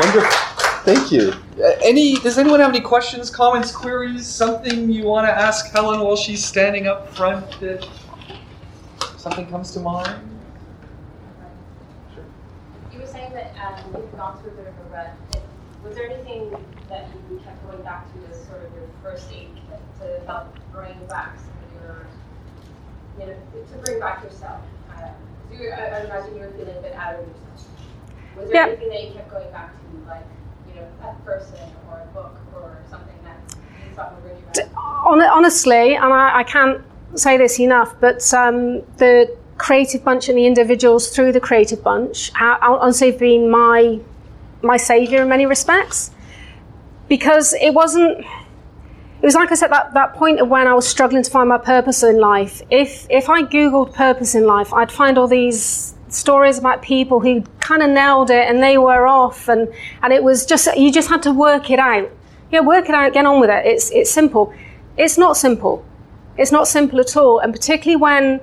Wonderful. 0.00 0.38
Thank 0.84 1.12
you. 1.12 1.32
Uh, 1.62 1.72
any? 1.82 2.14
Does 2.16 2.38
anyone 2.38 2.60
have 2.60 2.70
any 2.70 2.80
questions, 2.80 3.28
comments, 3.28 3.70
queries? 3.72 4.26
Something 4.26 4.90
you 4.90 5.04
want 5.04 5.26
to 5.26 5.32
ask 5.32 5.70
Helen 5.70 6.00
while 6.00 6.16
she's 6.16 6.44
standing 6.44 6.86
up 6.86 7.08
front? 7.14 7.60
That 7.60 7.88
something 9.16 9.46
comes 9.46 9.72
to 9.72 9.80
mind? 9.80 10.28
You 12.92 12.98
were 13.00 13.06
saying 13.06 13.31
that 13.42 13.54
um, 13.66 13.94
you've 13.94 14.16
gone 14.16 14.38
through 14.40 14.52
a 14.52 14.54
bit 14.54 14.66
of 14.68 14.74
a 14.86 14.94
rut. 14.94 15.14
Was 15.84 15.96
there 15.96 16.10
anything 16.10 16.50
that 16.88 17.08
you 17.30 17.40
kept 17.44 17.66
going 17.68 17.82
back 17.82 18.06
to 18.12 18.18
as 18.30 18.44
sort 18.46 18.62
of 18.64 18.72
your 18.74 18.86
first 19.02 19.32
aid 19.32 19.48
to 20.00 20.20
help 20.26 20.56
bring 20.70 20.94
back 21.08 21.36
some 21.36 21.56
of 21.66 21.82
your, 21.82 22.06
you 23.18 23.26
know, 23.26 23.64
to 23.66 23.78
bring 23.84 23.98
back 23.98 24.22
yourself? 24.22 24.60
Uh, 24.90 25.08
you, 25.52 25.70
I, 25.70 25.86
I 25.86 26.04
imagine 26.04 26.36
you 26.36 26.42
were 26.42 26.50
feeling 26.52 26.76
a 26.76 26.80
bit 26.80 26.94
out 26.94 27.14
of 27.14 27.26
yourself. 27.26 27.68
Was 28.36 28.48
there 28.48 28.54
Yeah. 28.54 28.66
anything 28.68 28.88
that 28.90 29.04
you 29.04 29.12
kept 29.12 29.30
going 29.30 29.50
back 29.50 29.72
to, 29.72 30.08
like, 30.08 30.24
you 30.68 30.80
know, 30.80 30.86
a 31.02 31.14
person 31.24 31.58
or 31.90 32.00
a 32.00 32.06
book 32.14 32.36
or 32.54 32.78
something 32.88 33.16
that 33.24 33.36
you 33.84 33.94
thought 33.96 34.14
would 34.14 34.22
bring 34.22 34.36
you 34.36 34.44
back? 34.54 34.68
Honestly, 35.34 35.96
and 35.96 36.12
I, 36.12 36.38
I 36.38 36.42
can't 36.44 36.80
say 37.16 37.36
this 37.36 37.58
enough, 37.58 37.94
but 38.00 38.22
um, 38.32 38.82
the 38.98 39.36
creative 39.62 40.02
bunch 40.02 40.28
and 40.28 40.36
the 40.36 40.44
individuals 40.44 41.08
through 41.14 41.30
the 41.30 41.40
creative 41.40 41.84
bunch 41.84 42.32
honestly 42.40 43.12
have 43.12 43.20
been 43.20 43.48
my 43.48 44.00
my 44.60 44.76
savior 44.76 45.22
in 45.22 45.28
many 45.28 45.46
respects 45.46 46.10
because 47.08 47.54
it 47.54 47.72
wasn't 47.72 48.18
it 48.18 49.26
was 49.30 49.36
like 49.36 49.52
I 49.52 49.54
said 49.54 49.70
that, 49.70 49.94
that 49.94 50.14
point 50.14 50.40
of 50.40 50.48
when 50.48 50.66
I 50.66 50.74
was 50.74 50.88
struggling 50.88 51.22
to 51.22 51.30
find 51.30 51.48
my 51.48 51.58
purpose 51.58 52.02
in 52.02 52.18
life. 52.18 52.60
If 52.70 53.06
if 53.08 53.28
I 53.28 53.42
googled 53.42 53.94
purpose 53.94 54.34
in 54.34 54.44
life, 54.46 54.72
I'd 54.74 54.90
find 54.90 55.16
all 55.16 55.28
these 55.28 55.94
stories 56.08 56.58
about 56.58 56.82
people 56.82 57.20
who 57.20 57.42
kind 57.60 57.82
of 57.84 57.90
nailed 57.90 58.30
it 58.30 58.48
and 58.48 58.60
they 58.60 58.76
were 58.78 59.06
off 59.06 59.48
and 59.48 59.72
and 60.02 60.12
it 60.12 60.24
was 60.24 60.44
just 60.44 60.66
you 60.76 60.90
just 60.90 61.08
had 61.08 61.22
to 61.22 61.32
work 61.32 61.70
it 61.70 61.78
out. 61.78 62.10
Yeah, 62.50 62.60
work 62.60 62.88
it 62.88 62.96
out, 62.96 63.12
get 63.12 63.24
on 63.26 63.40
with 63.40 63.50
it. 63.50 63.64
It's 63.64 63.92
it's 63.92 64.10
simple. 64.10 64.52
It's 64.96 65.16
not 65.16 65.36
simple. 65.36 65.84
It's 66.36 66.50
not 66.50 66.66
simple 66.66 66.98
at 66.98 67.16
all, 67.16 67.38
and 67.38 67.52
particularly 67.52 68.00
when 68.02 68.40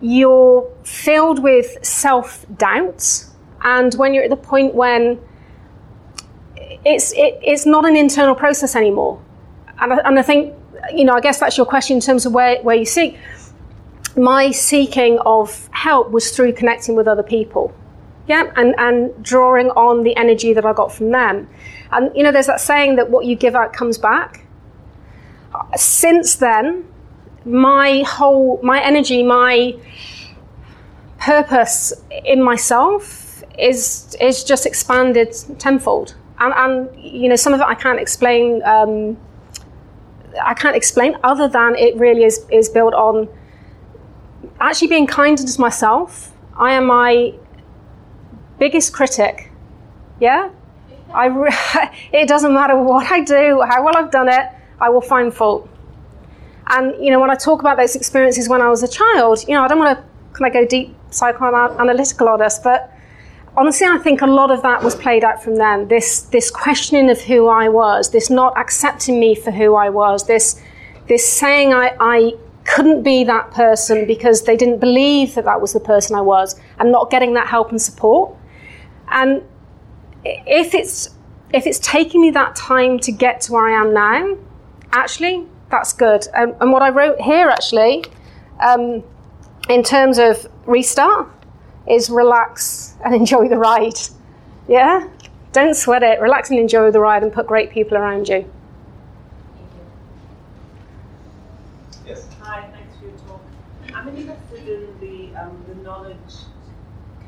you're 0.00 0.70
filled 0.84 1.42
with 1.42 1.84
self 1.84 2.46
doubt 2.56 3.24
and 3.62 3.94
when 3.94 4.14
you're 4.14 4.24
at 4.24 4.30
the 4.30 4.36
point 4.36 4.74
when 4.74 5.20
it's 6.84 7.12
it, 7.12 7.38
it's 7.42 7.66
not 7.66 7.84
an 7.84 7.96
internal 7.96 8.34
process 8.34 8.76
anymore. 8.76 9.22
And 9.80 9.92
I, 9.92 9.96
and 9.98 10.18
I 10.18 10.22
think 10.22 10.54
you 10.94 11.04
know 11.04 11.14
I 11.14 11.20
guess 11.20 11.38
that's 11.38 11.56
your 11.56 11.66
question 11.66 11.96
in 11.96 12.00
terms 12.00 12.26
of 12.26 12.32
where, 12.32 12.62
where 12.62 12.76
you 12.76 12.86
seek. 12.86 13.18
My 14.16 14.50
seeking 14.50 15.18
of 15.20 15.68
help 15.72 16.10
was 16.10 16.34
through 16.34 16.52
connecting 16.54 16.96
with 16.96 17.06
other 17.06 17.22
people. 17.22 17.74
Yeah 18.26 18.52
and 18.56 18.74
and 18.78 19.24
drawing 19.24 19.70
on 19.70 20.02
the 20.02 20.16
energy 20.16 20.52
that 20.52 20.64
I 20.64 20.72
got 20.72 20.92
from 20.92 21.10
them. 21.10 21.48
And 21.92 22.14
you 22.16 22.22
know 22.22 22.32
there's 22.32 22.46
that 22.46 22.60
saying 22.60 22.96
that 22.96 23.10
what 23.10 23.26
you 23.26 23.36
give 23.36 23.54
out 23.54 23.72
comes 23.72 23.98
back. 23.98 24.44
Since 25.76 26.36
then 26.36 26.84
my 27.48 28.02
whole 28.06 28.60
my 28.62 28.80
energy 28.80 29.22
my 29.22 29.74
purpose 31.18 31.92
in 32.24 32.42
myself 32.42 33.42
is 33.58 34.16
is 34.20 34.44
just 34.44 34.66
expanded 34.66 35.34
tenfold. 35.58 36.14
And, 36.40 36.54
and 36.56 37.04
you 37.04 37.28
know 37.28 37.36
some 37.36 37.52
of 37.54 37.60
it 37.60 37.66
I 37.66 37.74
can't 37.74 37.98
explain 37.98 38.62
um, 38.64 39.16
I 40.42 40.54
can't 40.54 40.76
explain 40.76 41.16
other 41.24 41.48
than 41.48 41.74
it 41.74 41.96
really 41.96 42.24
is 42.24 42.46
is 42.50 42.68
built 42.68 42.94
on 42.94 43.28
actually 44.60 44.88
being 44.88 45.06
kinder 45.06 45.42
to 45.42 45.60
myself. 45.60 46.32
I 46.56 46.72
am 46.72 46.86
my 46.86 47.34
biggest 48.58 48.92
critic. 48.92 49.50
Yeah? 50.20 50.50
I 51.12 51.26
re- 51.26 51.50
it 52.12 52.28
doesn't 52.28 52.52
matter 52.52 52.76
what 52.76 53.10
I 53.10 53.20
do 53.22 53.62
how 53.66 53.82
well 53.82 53.96
I've 53.96 54.10
done 54.10 54.28
it 54.28 54.46
I 54.80 54.90
will 54.90 55.00
find 55.00 55.32
fault 55.32 55.68
and 56.68 57.04
you 57.04 57.10
know, 57.10 57.20
when 57.20 57.30
I 57.30 57.34
talk 57.34 57.60
about 57.60 57.76
those 57.76 57.96
experiences 57.96 58.48
when 58.48 58.60
I 58.60 58.68
was 58.68 58.82
a 58.82 58.88
child, 58.88 59.44
you 59.48 59.54
know, 59.54 59.62
I 59.62 59.68
don't 59.68 59.78
want 59.78 59.98
to 59.98 60.04
kind 60.38 60.48
of 60.48 60.52
go 60.52 60.66
deep 60.66 60.94
psychoanalytical 61.10 62.28
on 62.28 62.42
us, 62.42 62.58
but 62.58 62.92
honestly, 63.56 63.86
I 63.86 63.98
think 63.98 64.22
a 64.22 64.26
lot 64.26 64.50
of 64.50 64.62
that 64.62 64.82
was 64.82 64.94
played 64.94 65.24
out 65.24 65.42
from 65.42 65.56
then. 65.56 65.88
This 65.88 66.22
this 66.22 66.50
questioning 66.50 67.10
of 67.10 67.20
who 67.20 67.48
I 67.48 67.68
was, 67.68 68.10
this 68.10 68.30
not 68.30 68.56
accepting 68.56 69.18
me 69.18 69.34
for 69.34 69.50
who 69.50 69.74
I 69.74 69.88
was, 69.88 70.26
this 70.26 70.60
this 71.08 71.30
saying 71.30 71.72
I, 71.72 71.96
I 71.98 72.34
couldn't 72.64 73.02
be 73.02 73.24
that 73.24 73.50
person 73.50 74.06
because 74.06 74.42
they 74.42 74.56
didn't 74.56 74.78
believe 74.78 75.34
that 75.34 75.46
that 75.46 75.60
was 75.60 75.72
the 75.72 75.80
person 75.80 76.14
I 76.16 76.20
was, 76.20 76.58
and 76.78 76.92
not 76.92 77.10
getting 77.10 77.34
that 77.34 77.48
help 77.48 77.70
and 77.70 77.80
support. 77.80 78.36
And 79.10 79.42
if 80.24 80.74
it's 80.74 81.08
if 81.52 81.66
it's 81.66 81.78
taking 81.78 82.20
me 82.20 82.30
that 82.32 82.54
time 82.54 82.98
to 83.00 83.10
get 83.10 83.40
to 83.42 83.52
where 83.52 83.66
I 83.66 83.80
am 83.80 83.94
now, 83.94 84.36
actually, 84.92 85.46
that's 85.70 85.92
good. 85.92 86.26
Um, 86.34 86.54
and 86.60 86.72
what 86.72 86.82
I 86.82 86.90
wrote 86.90 87.20
here, 87.20 87.48
actually, 87.48 88.04
um, 88.60 89.02
in 89.68 89.82
terms 89.82 90.18
of 90.18 90.46
restart, 90.66 91.28
is 91.88 92.10
relax 92.10 92.94
and 93.04 93.14
enjoy 93.22 93.48
the 93.48 93.58
ride. 93.58 93.98
Yeah? 94.68 95.08
Don't 95.52 95.74
sweat 95.74 96.02
it. 96.02 96.20
Relax 96.20 96.50
and 96.50 96.58
enjoy 96.58 96.90
the 96.90 97.00
ride 97.00 97.22
and 97.22 97.32
put 97.32 97.46
great 97.46 97.70
people 97.70 97.96
around 97.96 98.28
you. 98.28 98.50
Yes. 102.06 102.26
Hi, 102.42 102.68
thanks 102.70 102.96
for 102.98 103.06
your 103.06 103.16
talk. 103.26 103.40
I'm 103.94 104.08
interested 104.08 104.68
in 104.68 105.00
the, 105.00 105.40
um, 105.40 105.64
the 105.68 105.74
knowledge 105.76 106.16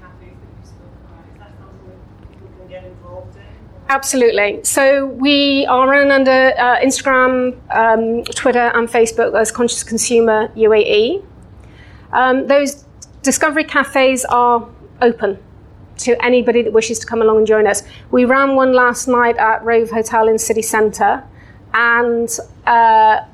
cafes 0.00 0.20
that 0.20 0.50
you 0.50 0.64
spoke 0.64 0.94
about. 1.04 1.24
Is 1.32 1.38
that 1.38 1.52
something 1.58 1.88
that 1.88 2.30
people 2.30 2.48
can 2.58 2.68
get 2.68 2.84
involved 2.84 3.36
in? 3.36 3.49
Absolutely. 3.90 4.60
So 4.62 5.06
we 5.06 5.66
are 5.66 5.88
run 5.88 6.12
under 6.12 6.52
uh, 6.56 6.78
Instagram, 6.78 7.58
um, 7.74 8.22
Twitter, 8.22 8.70
and 8.72 8.88
Facebook 8.88 9.36
as 9.36 9.50
Conscious 9.50 9.82
Consumer 9.82 10.46
UAE. 10.54 11.24
Um, 12.12 12.46
those 12.46 12.84
discovery 13.22 13.64
cafes 13.64 14.24
are 14.26 14.68
open 15.02 15.40
to 15.98 16.24
anybody 16.24 16.62
that 16.62 16.72
wishes 16.72 17.00
to 17.00 17.06
come 17.06 17.20
along 17.20 17.38
and 17.38 17.46
join 17.48 17.66
us. 17.66 17.82
We 18.12 18.24
ran 18.24 18.54
one 18.54 18.72
last 18.74 19.08
night 19.08 19.36
at 19.38 19.64
Rove 19.64 19.90
Hotel 19.90 20.28
in 20.28 20.38
City 20.38 20.62
Centre, 20.62 21.24
and 21.74 22.28
uh, 22.68 23.24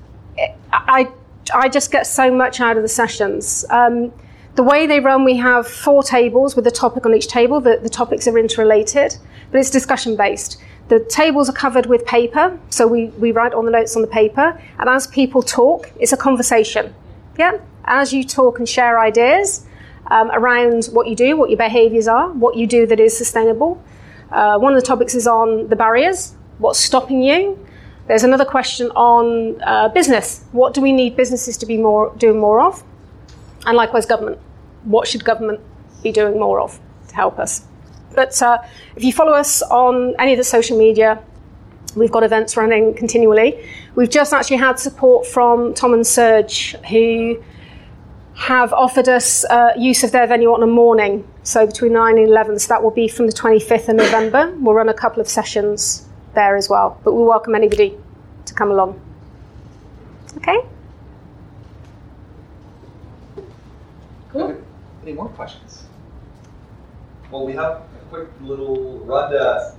I, 0.72 1.12
I 1.54 1.68
just 1.68 1.92
get 1.92 2.06
so 2.06 2.30
much 2.34 2.62
out 2.62 2.78
of 2.78 2.82
the 2.82 2.88
sessions. 2.88 3.66
Um, 3.68 4.10
The 4.56 4.62
way 4.62 4.86
they 4.86 5.00
run, 5.00 5.22
we 5.24 5.36
have 5.36 5.68
four 5.68 6.02
tables 6.02 6.56
with 6.56 6.66
a 6.66 6.70
topic 6.70 7.04
on 7.04 7.14
each 7.14 7.28
table. 7.28 7.60
The, 7.60 7.76
the 7.76 7.90
topics 7.90 8.26
are 8.26 8.38
interrelated, 8.38 9.18
but 9.50 9.60
it's 9.60 9.68
discussion 9.68 10.16
based. 10.16 10.58
The 10.88 11.00
tables 11.00 11.50
are 11.50 11.52
covered 11.52 11.84
with 11.84 12.06
paper, 12.06 12.58
so 12.70 12.86
we, 12.86 13.08
we 13.18 13.32
write 13.32 13.52
all 13.52 13.62
the 13.62 13.70
notes 13.70 13.96
on 13.96 14.02
the 14.02 14.08
paper, 14.08 14.58
and 14.78 14.88
as 14.88 15.08
people 15.08 15.42
talk, 15.42 15.92
it's 16.00 16.14
a 16.14 16.16
conversation. 16.16 16.94
Yeah? 17.38 17.58
As 17.84 18.14
you 18.14 18.24
talk 18.24 18.58
and 18.58 18.66
share 18.66 18.98
ideas 18.98 19.66
um, 20.06 20.30
around 20.30 20.86
what 20.86 21.06
you 21.06 21.16
do, 21.16 21.36
what 21.36 21.50
your 21.50 21.58
behaviors 21.58 22.08
are, 22.08 22.30
what 22.30 22.56
you 22.56 22.66
do 22.66 22.86
that 22.86 22.98
is 22.98 23.14
sustainable. 23.14 23.82
Uh, 24.30 24.58
one 24.58 24.72
of 24.72 24.80
the 24.80 24.86
topics 24.86 25.14
is 25.14 25.26
on 25.26 25.68
the 25.68 25.76
barriers, 25.76 26.34
what's 26.56 26.80
stopping 26.80 27.20
you. 27.20 27.58
There's 28.06 28.24
another 28.24 28.46
question 28.46 28.90
on 28.92 29.60
uh, 29.60 29.90
business. 29.90 30.44
What 30.52 30.72
do 30.72 30.80
we 30.80 30.92
need 30.92 31.14
businesses 31.14 31.58
to 31.58 31.66
be 31.66 31.76
more 31.76 32.14
doing 32.16 32.40
more 32.40 32.62
of? 32.62 32.82
And 33.66 33.76
likewise, 33.76 34.06
government. 34.06 34.38
What 34.86 35.06
should 35.06 35.24
government 35.24 35.60
be 36.02 36.12
doing 36.12 36.40
more 36.40 36.60
of 36.60 36.80
to 37.08 37.14
help 37.14 37.38
us? 37.38 37.64
But 38.14 38.40
uh, 38.40 38.58
if 38.96 39.04
you 39.04 39.12
follow 39.12 39.32
us 39.32 39.62
on 39.62 40.14
any 40.18 40.32
of 40.32 40.38
the 40.38 40.44
social 40.44 40.78
media, 40.78 41.22
we've 41.94 42.10
got 42.10 42.22
events 42.22 42.56
running 42.56 42.94
continually. 42.94 43.62
We've 43.94 44.10
just 44.10 44.32
actually 44.32 44.56
had 44.56 44.78
support 44.78 45.26
from 45.26 45.74
Tom 45.74 45.92
and 45.92 46.02
Serg, 46.02 46.50
who 46.86 47.42
have 48.36 48.72
offered 48.72 49.08
us 49.08 49.44
uh, 49.46 49.72
use 49.76 50.04
of 50.04 50.12
their 50.12 50.26
venue 50.26 50.52
on 50.52 50.62
a 50.62 50.66
morning, 50.66 51.26
so 51.42 51.66
between 51.66 51.92
9 51.94 52.18
and 52.18 52.28
11. 52.28 52.58
So 52.58 52.68
that 52.68 52.82
will 52.82 52.90
be 52.90 53.08
from 53.08 53.26
the 53.26 53.32
25th 53.32 53.88
of 53.88 53.96
November. 53.96 54.54
We'll 54.58 54.74
run 54.74 54.88
a 54.88 54.94
couple 54.94 55.20
of 55.20 55.28
sessions 55.28 56.06
there 56.34 56.56
as 56.56 56.68
well, 56.68 57.00
but 57.02 57.12
we 57.12 57.22
welcome 57.22 57.54
anybody 57.54 57.96
to 58.44 58.54
come 58.54 58.70
along. 58.70 59.00
Okay? 60.38 60.58
Cool. 64.30 64.65
Any 65.06 65.14
more 65.14 65.28
questions? 65.28 65.84
Well, 67.30 67.46
we 67.46 67.52
have 67.52 67.74
a 67.74 67.82
quick 68.10 68.26
little 68.40 69.04
Rhonda. 69.06 69.76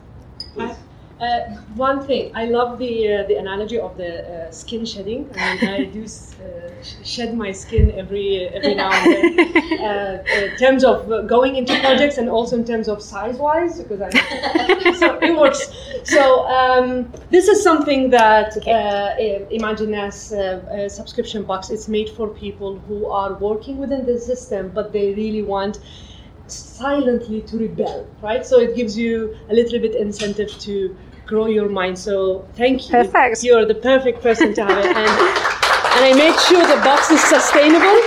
Please. 0.54 0.78
Uh, 1.20 1.40
one 1.76 2.06
thing, 2.06 2.32
I 2.36 2.46
love 2.46 2.78
the 2.78 3.12
uh, 3.12 3.28
the 3.28 3.38
analogy 3.38 3.80
of 3.80 3.98
the 3.98 4.12
uh, 4.22 4.52
skin 4.52 4.86
shedding. 4.86 5.28
I 5.36 5.56
mean, 5.56 5.70
I 5.70 5.84
do 5.86 6.04
uh, 6.04 6.84
shed 7.04 7.36
my 7.36 7.52
skin 7.52 7.92
every 7.98 8.48
every 8.50 8.76
now 8.76 8.92
and 8.92 9.40
then. 9.40 9.58
Uh, 9.88 10.24
in 10.36 10.58
terms 10.58 10.84
of 10.84 11.10
uh, 11.12 11.22
going 11.22 11.56
into 11.56 11.80
projects 11.80 12.18
and 12.18 12.30
also 12.30 12.56
in 12.58 12.66
terms 12.66 12.88
of 12.88 13.02
size 13.02 13.38
wise, 13.38 13.80
because 13.82 14.02
I 14.02 14.94
so 15.00 15.18
it 15.22 15.38
works. 15.38 15.62
So 16.04 16.46
um, 16.48 17.12
this 17.32 17.48
is 17.48 17.64
something 17.64 18.10
that 18.12 18.58
Imagine 19.52 19.94
as 19.94 20.32
a 20.32 20.90
subscription 20.90 21.44
box. 21.44 21.70
It's 21.70 21.88
made 21.88 22.10
for 22.10 22.28
people 22.28 22.80
who 22.88 23.08
are 23.08 23.34
working 23.36 23.78
within 23.78 24.06
the 24.06 24.20
system, 24.20 24.72
but 24.74 24.92
they 24.94 25.14
really 25.14 25.42
want 25.44 25.80
silently 26.48 27.42
to 27.42 27.58
rebel, 27.58 28.08
right? 28.22 28.46
So 28.46 28.60
it 28.60 28.76
gives 28.76 28.98
you 28.98 29.36
a 29.50 29.54
little 29.54 29.80
bit 29.80 29.96
incentive 29.96 30.50
to 30.60 30.96
grow 31.28 31.48
your 31.48 31.70
mind. 31.70 32.00
So 32.00 32.48
thank 32.56 32.90
you. 32.90 32.92
Perfect. 32.92 33.44
You're 33.44 33.66
the 33.66 33.76
perfect 33.76 34.24
person 34.24 34.54
to 34.56 34.66
have 34.66 34.78
it. 34.80 34.86
And, 34.86 34.98
and 35.96 36.06
I 36.06 36.14
made 36.16 36.40
sure 36.40 36.62
the 36.66 36.82
box 36.84 37.12
is 37.12 37.22
sustainable. 37.24 37.98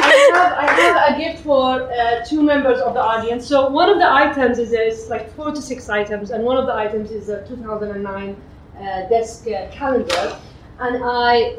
I, 0.00 0.12
have, 0.32 0.52
I 0.58 0.66
have 0.80 1.14
a 1.14 1.18
gift 1.18 1.44
for 1.44 1.90
uh, 1.92 2.24
two 2.24 2.42
members 2.42 2.80
of 2.80 2.94
the 2.94 3.02
audience. 3.02 3.46
So 3.46 3.68
one 3.68 3.90
of 3.90 3.98
the 3.98 4.10
items 4.10 4.58
is 4.58 4.70
there's 4.70 5.08
like 5.08 5.34
four 5.34 5.50
to 5.50 5.60
six 5.60 5.88
items, 5.88 6.30
and 6.30 6.44
one 6.44 6.56
of 6.56 6.66
the 6.66 6.74
items 6.74 7.10
is 7.10 7.28
a 7.28 7.46
2009 7.48 8.36
uh, 8.78 9.08
desk 9.08 9.46
uh, 9.48 9.70
calendar. 9.70 10.38
And 10.78 11.02
I 11.04 11.56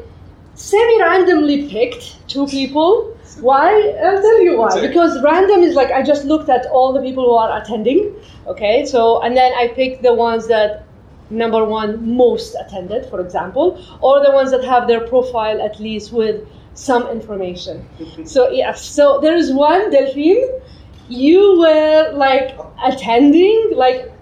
semi-randomly 0.60 1.68
picked 1.68 2.28
two 2.28 2.46
people. 2.46 3.16
Why? 3.40 3.72
I'll 4.04 4.20
tell 4.20 4.40
you 4.42 4.58
why. 4.58 4.80
Because 4.86 5.22
random 5.22 5.62
is 5.62 5.74
like 5.74 5.90
I 5.90 6.02
just 6.02 6.24
looked 6.26 6.50
at 6.50 6.66
all 6.66 6.92
the 6.92 7.00
people 7.00 7.24
who 7.24 7.34
are 7.34 7.60
attending. 7.60 8.14
Okay, 8.46 8.84
so 8.84 9.22
and 9.22 9.36
then 9.36 9.52
I 9.54 9.68
picked 9.68 10.02
the 10.02 10.12
ones 10.12 10.48
that 10.48 10.84
number 11.30 11.64
one 11.64 12.16
most 12.16 12.56
attended, 12.60 13.06
for 13.06 13.20
example, 13.20 13.82
or 14.02 14.22
the 14.22 14.32
ones 14.32 14.50
that 14.50 14.64
have 14.64 14.86
their 14.86 15.00
profile 15.06 15.62
at 15.62 15.80
least 15.80 16.12
with 16.12 16.46
some 16.74 17.08
information. 17.08 17.88
Mm-hmm. 17.98 18.24
so 18.24 18.50
yes, 18.50 18.84
so 18.84 19.18
there 19.20 19.36
is 19.36 19.52
one 19.52 19.90
Delphine. 19.90 20.60
You 21.08 21.58
were 21.58 22.12
like 22.12 22.56
attending 22.84 23.72
like 23.74 24.12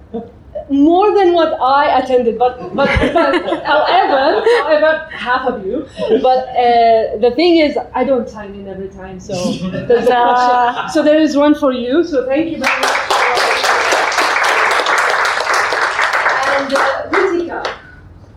more 0.71 1.15
than 1.15 1.33
what 1.33 1.59
I 1.61 1.99
attended, 1.99 2.39
but 2.39 2.59
but, 2.75 2.89
but 3.13 3.65
however, 3.65 4.45
however, 4.63 5.09
half 5.11 5.47
of 5.49 5.67
you. 5.67 5.87
But 6.23 6.49
uh, 6.49 7.17
the 7.19 7.33
thing 7.35 7.59
is, 7.59 7.77
I 7.95 8.05
don't 8.05 8.29
time 8.29 8.55
in 8.55 8.69
every 8.69 8.89
time, 8.89 9.21
so 9.21 9.35
there's 9.87 10.09
a 10.09 10.89
So 10.93 11.03
there 11.03 11.21
is 11.21 11.37
one 11.37 11.55
for 11.55 11.73
you. 11.73 12.05
So 12.05 12.27
thank 12.27 12.51
you 12.51 12.59
very 12.59 12.81
much. 12.81 12.91
And 16.59 16.75
uh, 16.75 17.09
Ritika, 17.11 17.79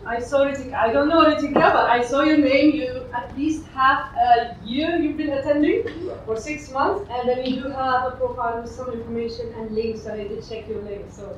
I 0.05 0.19
saw 0.19 0.45
Ritika. 0.45 0.73
I 0.73 0.93
don't 0.93 1.09
know 1.09 1.25
Ritika, 1.25 1.53
but 1.53 1.89
I 1.89 2.01
saw 2.01 2.21
your 2.23 2.37
name. 2.37 2.75
You 2.75 3.05
at 3.13 3.37
least 3.37 3.65
half 3.67 4.15
a 4.15 4.55
year 4.63 4.95
you've 4.95 5.17
been 5.17 5.33
attending 5.33 5.83
for 6.25 6.37
six 6.37 6.71
months, 6.71 7.09
and 7.11 7.27
then 7.27 7.45
you 7.45 7.63
do 7.63 7.69
have 7.69 8.13
a 8.13 8.15
profile 8.15 8.61
with 8.61 8.71
some 8.71 8.89
information 8.91 9.53
and 9.57 9.71
links. 9.71 10.03
So 10.03 10.13
I 10.13 10.27
did 10.27 10.47
check 10.47 10.69
your 10.69 10.81
links. 10.81 11.17
So. 11.17 11.37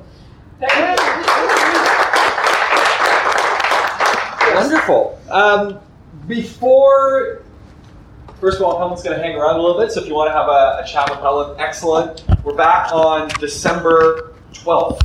Wonderful. 4.54 5.18
Um, 5.30 5.80
before, 6.28 7.42
first 8.40 8.58
of 8.58 8.62
all, 8.62 8.78
Helen's 8.78 9.02
going 9.02 9.16
to 9.16 9.22
hang 9.22 9.34
around 9.34 9.56
a 9.56 9.62
little 9.62 9.80
bit, 9.80 9.90
so 9.90 10.00
if 10.00 10.06
you 10.06 10.14
want 10.14 10.28
to 10.28 10.32
have 10.32 10.48
a, 10.48 10.80
a 10.82 10.86
chat 10.86 11.10
with 11.10 11.18
Helen, 11.18 11.58
excellent. 11.58 12.24
We're 12.44 12.54
back 12.54 12.92
on 12.92 13.28
December 13.40 14.34
12th, 14.52 15.00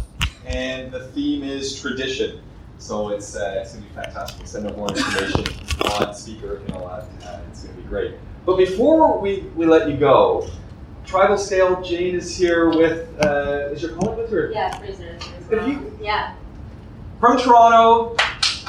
and 0.45 0.91
the 0.91 1.07
theme 1.07 1.43
is 1.43 1.81
tradition. 1.81 2.41
So 2.77 3.09
it's, 3.09 3.35
uh, 3.35 3.55
it's 3.57 3.73
going 3.73 3.85
to 3.85 3.89
be 3.89 3.95
fantastic. 3.95 4.37
We'll 4.37 4.47
send 4.47 4.67
out 4.67 4.77
more 4.77 4.89
information 4.89 5.45
on 5.97 6.13
speaker 6.13 6.57
and 6.57 6.71
all 6.73 6.87
that. 6.89 7.27
Uh, 7.27 7.41
it's 7.49 7.63
going 7.63 7.75
to 7.75 7.81
be 7.81 7.87
great. 7.87 8.15
But 8.45 8.57
before 8.57 9.19
we, 9.19 9.41
we 9.55 9.65
let 9.65 9.89
you 9.89 9.97
go, 9.97 10.47
TribalScale, 11.09 11.83
Jane 11.83 12.13
is 12.15 12.37
here 12.37 12.69
with, 12.69 13.07
uh, 13.19 13.69
is 13.71 13.81
your 13.81 13.93
colleague 13.93 14.19
with 14.19 14.29
her? 14.31 14.51
Yeah, 14.53 14.77
Fraser. 14.77 15.17
You, 15.49 15.91
Yeah. 15.99 16.33
from 17.19 17.39
Toronto, 17.39 18.15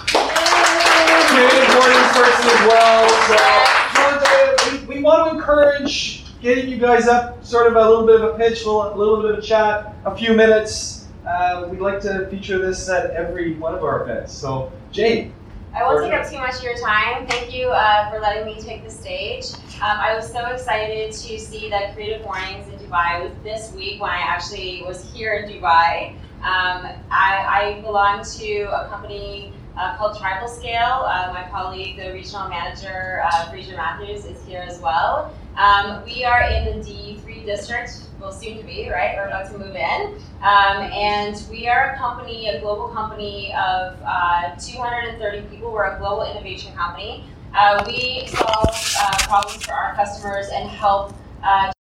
Canadian 0.07 1.68
Mornings 1.74 2.12
person 2.16 2.49
as 2.49 2.66
well. 2.66 3.09
So 3.28 4.70
we, 4.88 4.97
we 4.97 5.03
want 5.03 5.30
to 5.30 5.36
encourage 5.36 6.24
getting 6.41 6.70
you 6.70 6.78
guys 6.78 7.07
up, 7.09 7.45
sort 7.45 7.66
of 7.66 7.76
a 7.76 7.86
little 7.86 8.07
bit 8.07 8.16
of 8.22 8.34
a 8.34 8.38
pitch, 8.38 8.62
a 8.64 8.66
little, 8.70 8.95
a 8.95 8.97
little 8.97 9.20
bit 9.20 9.32
of 9.32 9.38
a 9.38 9.43
chat, 9.43 9.95
a 10.07 10.16
few 10.16 10.32
minutes. 10.32 11.09
Uh, 11.26 11.68
we'd 11.70 11.80
like 11.80 12.01
to 12.01 12.26
feature 12.30 12.59
this 12.59 12.88
at 12.88 13.11
every 13.11 13.53
one 13.57 13.74
of 13.74 13.84
our 13.84 14.03
events. 14.05 14.32
So, 14.32 14.72
Jane. 14.93 15.34
I 15.72 15.84
won't 15.84 16.02
take 16.02 16.12
up 16.12 16.28
too 16.28 16.38
much 16.38 16.56
of 16.56 16.64
your 16.64 16.76
time. 16.78 17.26
Thank 17.28 17.54
you 17.54 17.68
uh, 17.68 18.10
for 18.10 18.18
letting 18.18 18.44
me 18.44 18.60
take 18.60 18.82
the 18.82 18.90
stage. 18.90 19.52
Um, 19.76 19.98
I 19.98 20.16
was 20.16 20.30
so 20.30 20.46
excited 20.46 21.12
to 21.12 21.38
see 21.38 21.70
that 21.70 21.94
Creative 21.94 22.24
Mornings 22.24 22.66
in 22.68 22.78
Dubai 22.80 23.22
was 23.22 23.32
this 23.44 23.72
week 23.72 24.00
when 24.00 24.10
I 24.10 24.18
actually 24.18 24.82
was 24.84 25.04
here 25.12 25.34
in 25.34 25.48
Dubai. 25.48 26.10
Um, 26.42 26.88
I, 27.10 27.76
I, 27.76 27.80
belong 27.82 28.24
to 28.24 28.62
a 28.64 28.88
company 28.88 29.52
uh, 29.76 29.96
called 29.96 30.16
TribalScale. 30.16 31.04
Uh, 31.06 31.32
my 31.32 31.46
colleague, 31.50 31.98
the 31.98 32.12
regional 32.12 32.48
manager, 32.48 33.22
uh, 33.24 33.48
Fraser 33.50 33.76
Matthews, 33.76 34.24
is 34.24 34.42
here 34.46 34.64
as 34.66 34.80
well. 34.80 35.32
Um, 35.56 36.02
we 36.04 36.24
are 36.24 36.42
in 36.42 36.64
the 36.64 36.84
D3 36.84 37.44
district, 37.44 38.09
will 38.20 38.32
soon 38.32 38.58
to 38.58 38.64
be, 38.64 38.88
right? 38.90 39.16
We're 39.16 39.28
about 39.28 39.50
to 39.50 39.58
move 39.58 39.74
in. 39.74 40.14
Um, 40.42 40.82
and 40.92 41.42
we 41.50 41.68
are 41.68 41.94
a 41.94 41.98
company, 41.98 42.48
a 42.48 42.60
global 42.60 42.88
company 42.88 43.52
of 43.54 43.96
uh, 44.04 44.54
230 44.56 45.42
people. 45.48 45.72
We're 45.72 45.96
a 45.96 45.98
global 45.98 46.30
innovation 46.30 46.74
company. 46.74 47.24
Uh, 47.54 47.82
we 47.86 48.26
solve 48.28 48.94
uh, 49.00 49.18
problems 49.26 49.64
for 49.64 49.72
our 49.72 49.94
customers 49.94 50.48
and 50.52 50.68
help 50.68 51.14
uh, 51.42 51.72